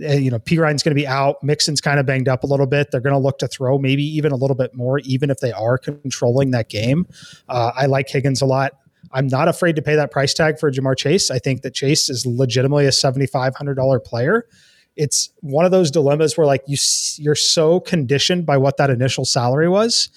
[0.03, 1.43] Uh, you know, Perine's going to be out.
[1.43, 2.89] Mixon's kind of banged up a little bit.
[2.89, 5.51] They're going to look to throw maybe even a little bit more, even if they
[5.51, 7.05] are controlling that game.
[7.47, 8.73] Uh, I like Higgins a lot.
[9.11, 11.29] I'm not afraid to pay that price tag for Ja'Marr Chase.
[11.29, 14.47] I think that Chase is legitimately a $7,500 player.
[14.95, 16.77] It's one of those dilemmas where like you
[17.17, 20.09] you're so conditioned by what that initial salary was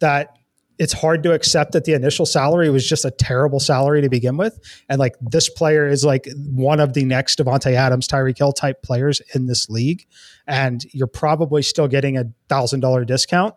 [0.00, 0.36] that
[0.78, 4.36] it's hard to accept that the initial salary was just a terrible salary to begin
[4.36, 4.58] with.
[4.88, 8.82] And like this player is like one of the next Davante Adams, Tyreek Hill type
[8.82, 10.04] players in this league.
[10.48, 13.54] And you're probably still getting a thousand dollar discount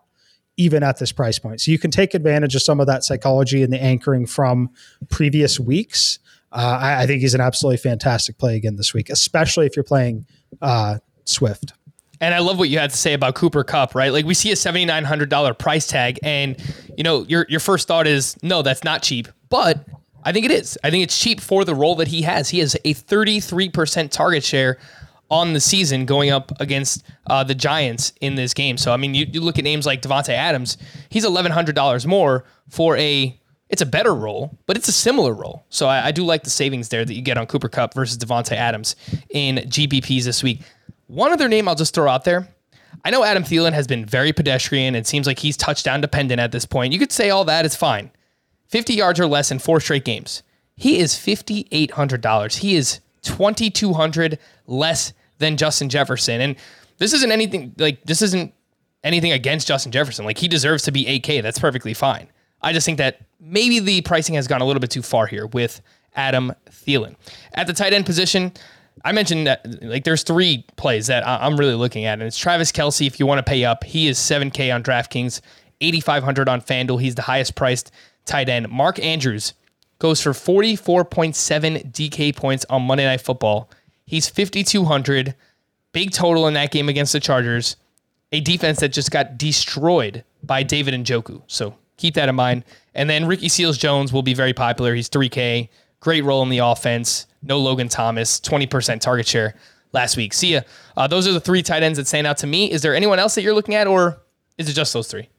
[0.57, 1.61] even at this price point.
[1.61, 4.71] So you can take advantage of some of that psychology and the anchoring from
[5.09, 6.19] previous weeks.
[6.57, 9.83] Uh, I, I, think he's an absolutely fantastic play again this week, especially if you're
[9.83, 10.25] playing
[10.59, 11.73] uh, Swift.
[12.19, 14.11] And I love what you had to say about Cooper Kupp, right?
[14.11, 16.57] Like we see a seventy nine hundred dollar price tag, and
[16.97, 19.27] you know your your first thought is no, that's not cheap.
[19.49, 19.85] But
[20.23, 20.79] I think it is.
[20.83, 22.49] I think it's cheap for the role that he has.
[22.49, 24.79] He has a thirty three percent target share
[25.29, 28.77] on the season going up against uh, the Giants in this game.
[28.77, 30.79] So I mean, you, you look at names like Davante Adams,
[31.09, 33.39] he's eleven hundred dollars more for a.
[33.70, 35.65] It's a better role, but it's a similar role.
[35.70, 38.18] So I, I do like the savings there that you get on Cooper Kupp versus
[38.18, 38.95] Davante Adams
[39.30, 40.61] in GPPs this week.
[41.07, 42.47] One other name I'll just throw out there.
[43.03, 44.95] I know Adam Thielen has been very pedestrian.
[44.95, 46.93] It seems like he's touchdown dependent at this point.
[46.93, 48.11] You could say all that is fine.
[48.70, 50.43] 50 yards or less in four straight games.
[50.76, 52.57] He is $5,800.
[52.57, 56.41] He is 2,200 less than Justin Jefferson.
[56.41, 56.55] And
[56.97, 58.53] this isn't anything like this isn't
[59.03, 60.26] anything against Justin Jefferson.
[60.26, 61.41] Like he deserves to be 8K.
[61.41, 62.28] That's perfectly fine.
[62.61, 65.47] I just think that maybe the pricing has gone a little bit too far here
[65.47, 65.81] with
[66.15, 67.15] Adam Thielen.
[67.53, 68.51] At the tight end position,
[69.05, 72.71] I mentioned that like there's three plays that I'm really looking at, and it's Travis
[72.71, 73.05] Kelce.
[73.05, 75.41] If you want to pay up, he is 7K on DraftKings,
[75.81, 77.01] 8,500 on FanDuel.
[77.01, 77.91] He's the highest priced
[78.25, 78.69] tight end.
[78.69, 79.53] Mark Andrews
[79.99, 83.69] goes for 44.7 DK points on Monday Night Football.
[84.05, 85.35] He's 5,200.
[85.91, 87.75] Big total in that game against the Chargers.
[88.31, 91.41] A defense that just got destroyed by David Njoku.
[91.47, 92.63] So keep that in mind.
[92.95, 94.95] And then Ricky Seals Jones will be very popular.
[94.95, 95.69] He's 3K.
[95.99, 97.27] Great role in the offense.
[97.41, 98.39] No Logan Thomas.
[98.39, 99.55] 20% target share
[99.93, 100.33] last week.
[100.33, 100.61] See ya.
[100.95, 102.71] Uh, those are the three tight ends that stand out to me.
[102.71, 104.21] Is there anyone else that you're looking at, or
[104.57, 105.29] is it just those three?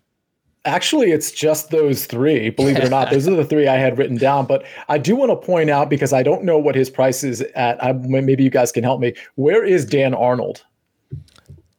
[0.65, 3.11] Actually, it's just those three, believe it or not.
[3.11, 4.45] those are the three I had written down.
[4.45, 7.41] But I do want to point out because I don't know what his price is
[7.55, 7.83] at.
[7.83, 9.15] I, maybe you guys can help me.
[9.37, 10.65] Where is Dan Arnold?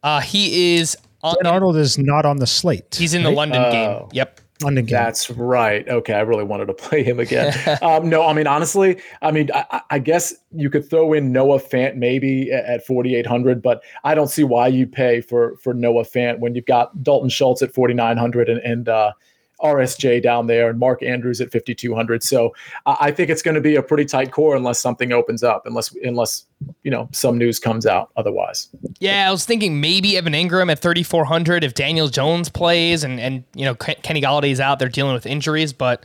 [0.01, 0.97] Uh, he is.
[1.21, 2.95] On, Dan Arnold is not on the slate.
[2.95, 3.30] He's in right?
[3.30, 3.71] the London oh.
[3.71, 4.09] game.
[4.13, 4.41] Yep.
[4.62, 4.97] London game.
[4.97, 5.88] That's right.
[5.88, 7.53] Okay, I really wanted to play him again.
[7.82, 11.60] um, no, I mean honestly, I mean I, I, guess you could throw in Noah
[11.60, 16.39] Fant maybe at, 4800, but I don't see why you pay for for Noah Fant
[16.39, 19.14] when you've got Dalton Schultz at 4900 and and uh,
[19.62, 22.24] RSJ down there and Mark Andrews at 5200.
[22.24, 22.53] So
[22.86, 25.93] I think it's going to be a pretty tight core unless something opens up, unless
[26.03, 26.45] unless
[26.84, 28.70] you know some news comes out otherwise.
[28.99, 33.43] Yeah, I was thinking maybe Evan Engram at 3400 if Daniel Jones plays and and
[33.53, 36.03] you know Kenny Golladay's out there dealing with injuries, but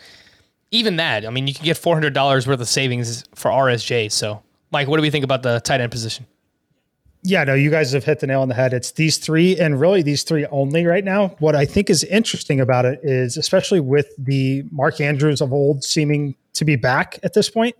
[0.74, 4.10] even that, I mean, you can get $400 worth of savings for RSJ.
[4.10, 4.42] So,
[4.72, 6.26] Mike, what do we think about the tight end position?
[7.26, 8.74] Yeah, no, you guys have hit the nail on the head.
[8.74, 11.28] It's these three and really these three only right now.
[11.38, 15.84] What I think is interesting about it is, especially with the Mark Andrews of old
[15.84, 17.76] seeming to be back at this point,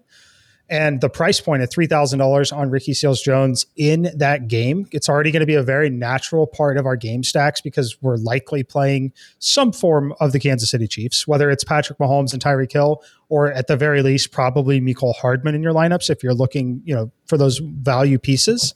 [0.70, 5.30] and the price point at $3,000 on Ricky Seals Jones in that game, it's already
[5.30, 9.12] going to be a very natural part of our game stacks because we're likely playing
[9.38, 13.52] some form of the Kansas City Chiefs, whether it's Patrick Mahomes and Tyreek Hill, or
[13.52, 17.10] at the very least, probably Mecole Hardman in your lineups if you're looking, you know,
[17.26, 18.74] for those value pieces.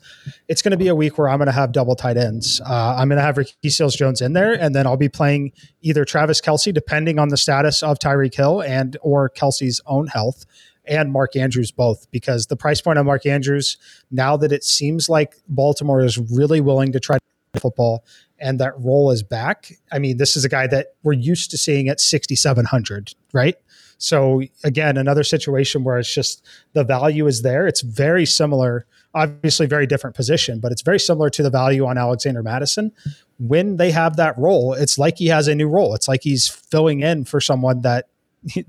[0.49, 2.61] It's going to be a week where I'm going to have double tight ends.
[2.61, 5.53] Uh, I'm going to have Ricky Seals Jones in there, and then I'll be playing
[5.80, 10.45] either Travis Kelce, depending on the status of Tyreek Hill and or Kelce's own health
[10.89, 13.76] and Mark Andrews both because the price point on Mark Andrews,
[14.11, 17.18] now that it seems like Baltimore is really willing to try
[17.57, 18.05] football
[18.39, 19.72] and that role is back.
[19.91, 23.57] I mean, this is a guy that we're used to seeing at 6,700, right?
[23.99, 27.66] So again, another situation where it's just the value is there.
[27.66, 31.99] It's very similar, obviously very different position, but it's very similar to the value on
[31.99, 32.93] Alexander Mattison.
[33.39, 35.95] When they have that role, it's like he has a new role.
[35.95, 38.07] It's like he's filling in for someone that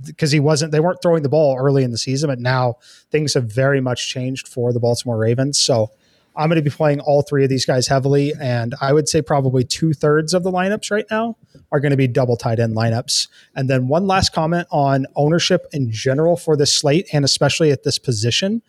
[0.05, 2.75] because he wasn't they weren't throwing the ball early in the season but now
[3.11, 5.59] things have very much changed for the baltimore ravens.
[5.59, 5.91] So
[6.35, 9.21] i'm going to be playing all three of these guys heavily and i would say
[9.21, 11.35] probably two-thirds of the lineups right now
[11.71, 13.27] are going to be double tight end lineups.
[13.55, 17.83] And then one last comment on ownership in general for this slate and especially at
[17.83, 18.61] this position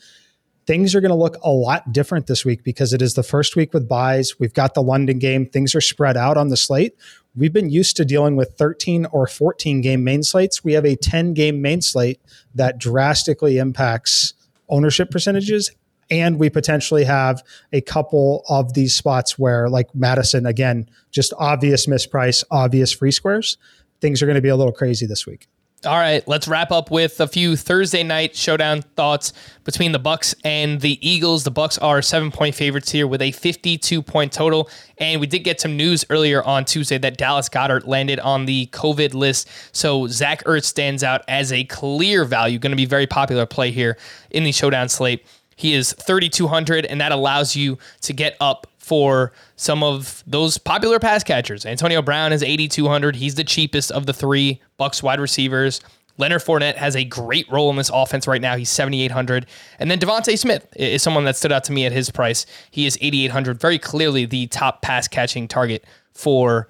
[0.71, 3.57] things are going to look a lot different this week because it is the first
[3.57, 4.39] week with byes.
[4.39, 5.45] We've got the London game.
[5.45, 6.95] Things are spread out on the slate.
[7.35, 10.63] We've been used to dealing with 13 or 14 game main slates.
[10.63, 12.21] We have a 10 game main slate
[12.55, 14.33] that drastically impacts
[14.69, 15.73] ownership percentages
[16.09, 17.43] and we potentially have
[17.73, 23.59] a couple of these spots where, like Mattison, again, just obvious misprice, obvious free squares.
[24.01, 25.49] Things are going to be a little crazy this week.
[25.87, 29.33] All right, let's wrap up with a few Thursday night showdown thoughts
[29.65, 31.45] between the Bucs and the Eagles.
[31.45, 34.69] The Bucs are seven point favorites here with a 52 point total,
[34.99, 38.67] and we did get some news earlier on Tuesday that Dallas Goedert landed on the
[38.73, 39.49] COVID list.
[39.73, 43.71] So Zach Ertz stands out as a clear value, going to be very popular play
[43.71, 43.97] here
[44.31, 45.25] in the showdown slate.
[45.57, 50.99] He is 3,200, and that allows you to get up for some of those popular
[50.99, 51.65] pass catchers.
[51.65, 53.15] Antonio Brown is 8,200.
[53.15, 55.81] He's the cheapest of the three Bucs wide receivers.
[56.19, 58.57] Leonard Fournette has a great role in this offense right now.
[58.57, 59.47] He's 7,800.
[59.79, 62.47] And then DeVonta Smith is someone that stood out to me at his price.
[62.73, 63.61] He is 8,800.
[63.61, 66.67] Very clearly the top pass catching target for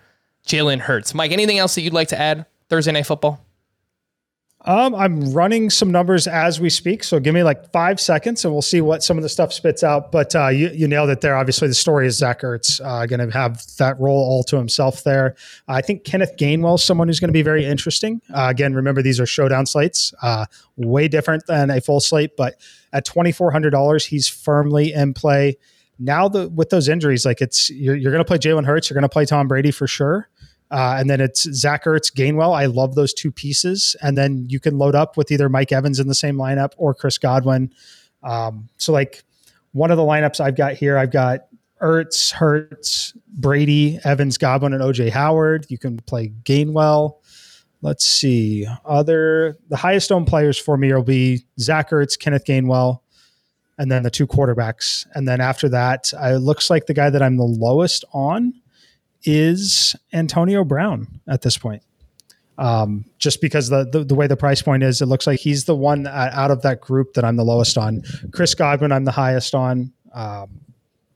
[0.46, 1.14] Jalen Hurts.
[1.14, 3.42] Mike, anything else that you'd like to add Thursday Night Football?
[4.66, 8.52] Um, I'm running some numbers as we speak, so give me like five seconds, and
[8.52, 10.12] we'll see what some of the stuff spits out.
[10.12, 11.34] But uh, you, you nailed it there.
[11.34, 15.02] Obviously, the story is Zach Ertz uh, going to have that role all to himself
[15.02, 15.34] there.
[15.66, 18.20] I think Kenneth Gainwell is someone who's going to be very interesting.
[18.34, 20.44] Uh, again, remember these are showdown slates, uh,
[20.76, 22.56] way different than a full slate, but
[22.92, 25.56] at twenty four hundred dollars, he's firmly in play.
[25.98, 28.94] Now, the, with those injuries, like it's you're, you're going to play Jalen Hurts, you're
[28.94, 30.28] going to play Tom Brady for sure.
[30.70, 32.56] Uh, and then it's Zach Ertz, Gainwell.
[32.56, 33.96] I love those two pieces.
[34.02, 36.94] And then you can load up with either Mike Evans in the same lineup or
[36.94, 37.72] Chris Godwin.
[38.22, 39.24] Um, so, like
[39.72, 41.46] one of the lineups I've got here, I've got
[41.80, 45.66] Ertz, Hurts, Brady, Evans, Godwin, and OJ Howard.
[45.68, 47.16] You can play Gainwell.
[47.82, 48.66] Let's see.
[48.84, 53.00] Other the highest owned players for me will be Zach Ertz, Kenneth Gainwell,
[53.78, 55.06] and then the two quarterbacks.
[55.14, 58.52] And then after that, it looks like the guy that I'm the lowest on
[59.24, 61.82] is Antonio Brown at this point.
[62.58, 65.64] Um, just because the, the, the way the price point is, it looks like he's
[65.64, 68.02] the one out of that group that I'm the lowest on.
[68.32, 69.92] Chris Godwin, I'm the highest on.
[70.12, 70.60] Um,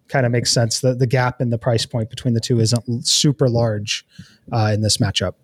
[0.09, 0.81] kind of makes sense.
[0.81, 4.07] The the gap in the price point between the two isn't super large
[4.53, 5.35] uh, in this matchup.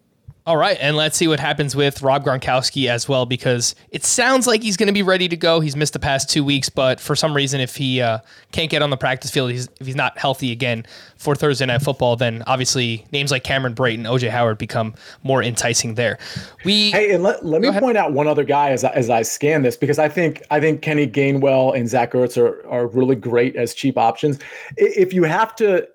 [0.46, 4.46] All right, and let's see what happens with Rob Gronkowski as well, because it sounds
[4.46, 5.60] like he's going to be ready to go.
[5.60, 8.20] He's missed the past two weeks, but for some reason, if he uh,
[8.50, 10.86] can't get on the practice field, he's, if he's not healthy again
[11.16, 15.94] for Thursday Night Football, then obviously names like Cameron Brayton, OJ Howard become more enticing
[15.94, 16.18] there.
[16.64, 17.82] We hey, and let, let me ahead.
[17.82, 20.58] point out one other guy as I, as I scan this because I think I
[20.58, 24.38] think Kenny Gainwell and Zach Ertz are are really great as cheap options.
[24.78, 25.86] If you have to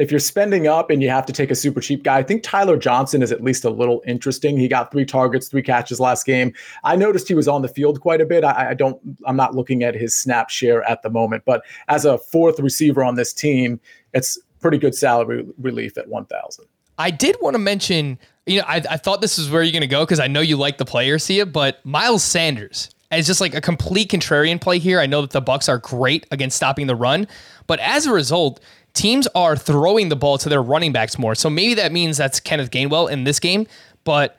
[0.00, 2.42] if you're spending up and you have to take a super cheap guy, I think
[2.42, 4.56] Tyler Johnson is at least a little interesting.
[4.56, 6.54] He got three targets, three catches last game.
[6.84, 8.42] I noticed he was on the field quite a bit.
[8.42, 12.06] I, I don't, I'm not looking at his snap share at the moment, but as
[12.06, 13.78] a fourth receiver on this team,
[14.14, 16.64] it's pretty good salary relief at 1,000.
[16.96, 19.82] I did want to mention, you know, I, I thought this is where you're going
[19.82, 23.26] to go because I know you like the player, see it, but Miles Sanders is
[23.26, 25.00] just like a complete contrarian play here.
[25.00, 27.26] I know that the Bucs are great against stopping the run,
[27.66, 28.60] but as a result,
[28.94, 31.34] teams are throwing the ball to their running backs more.
[31.34, 33.66] So maybe that means that's Kenneth Gainwell in this game,
[34.04, 34.36] but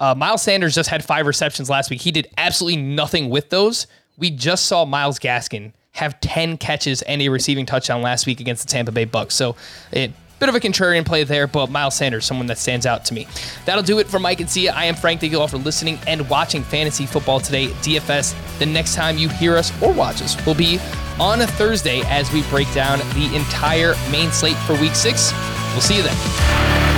[0.00, 2.00] uh, Miles Sanders just had five receptions last week.
[2.00, 3.86] He did absolutely nothing with those.
[4.16, 8.66] We just saw Myles Gaskin have 10 catches and a receiving touchdown last week against
[8.66, 9.32] the Tampa Bay Bucs.
[9.32, 9.56] So
[9.90, 13.14] it Bit of a contrarian play there, but Miles Sanders, someone that stands out to
[13.14, 13.26] me.
[13.64, 14.72] That'll do it for Mike and Sia.
[14.72, 15.20] I am Frank.
[15.20, 18.34] Thank you all for listening and watching Fantasy Football Today DFS.
[18.58, 20.78] The next time you hear us or watch us will be
[21.18, 25.32] on a Thursday as we break down the entire main slate for week six.
[25.72, 26.97] We'll see you then.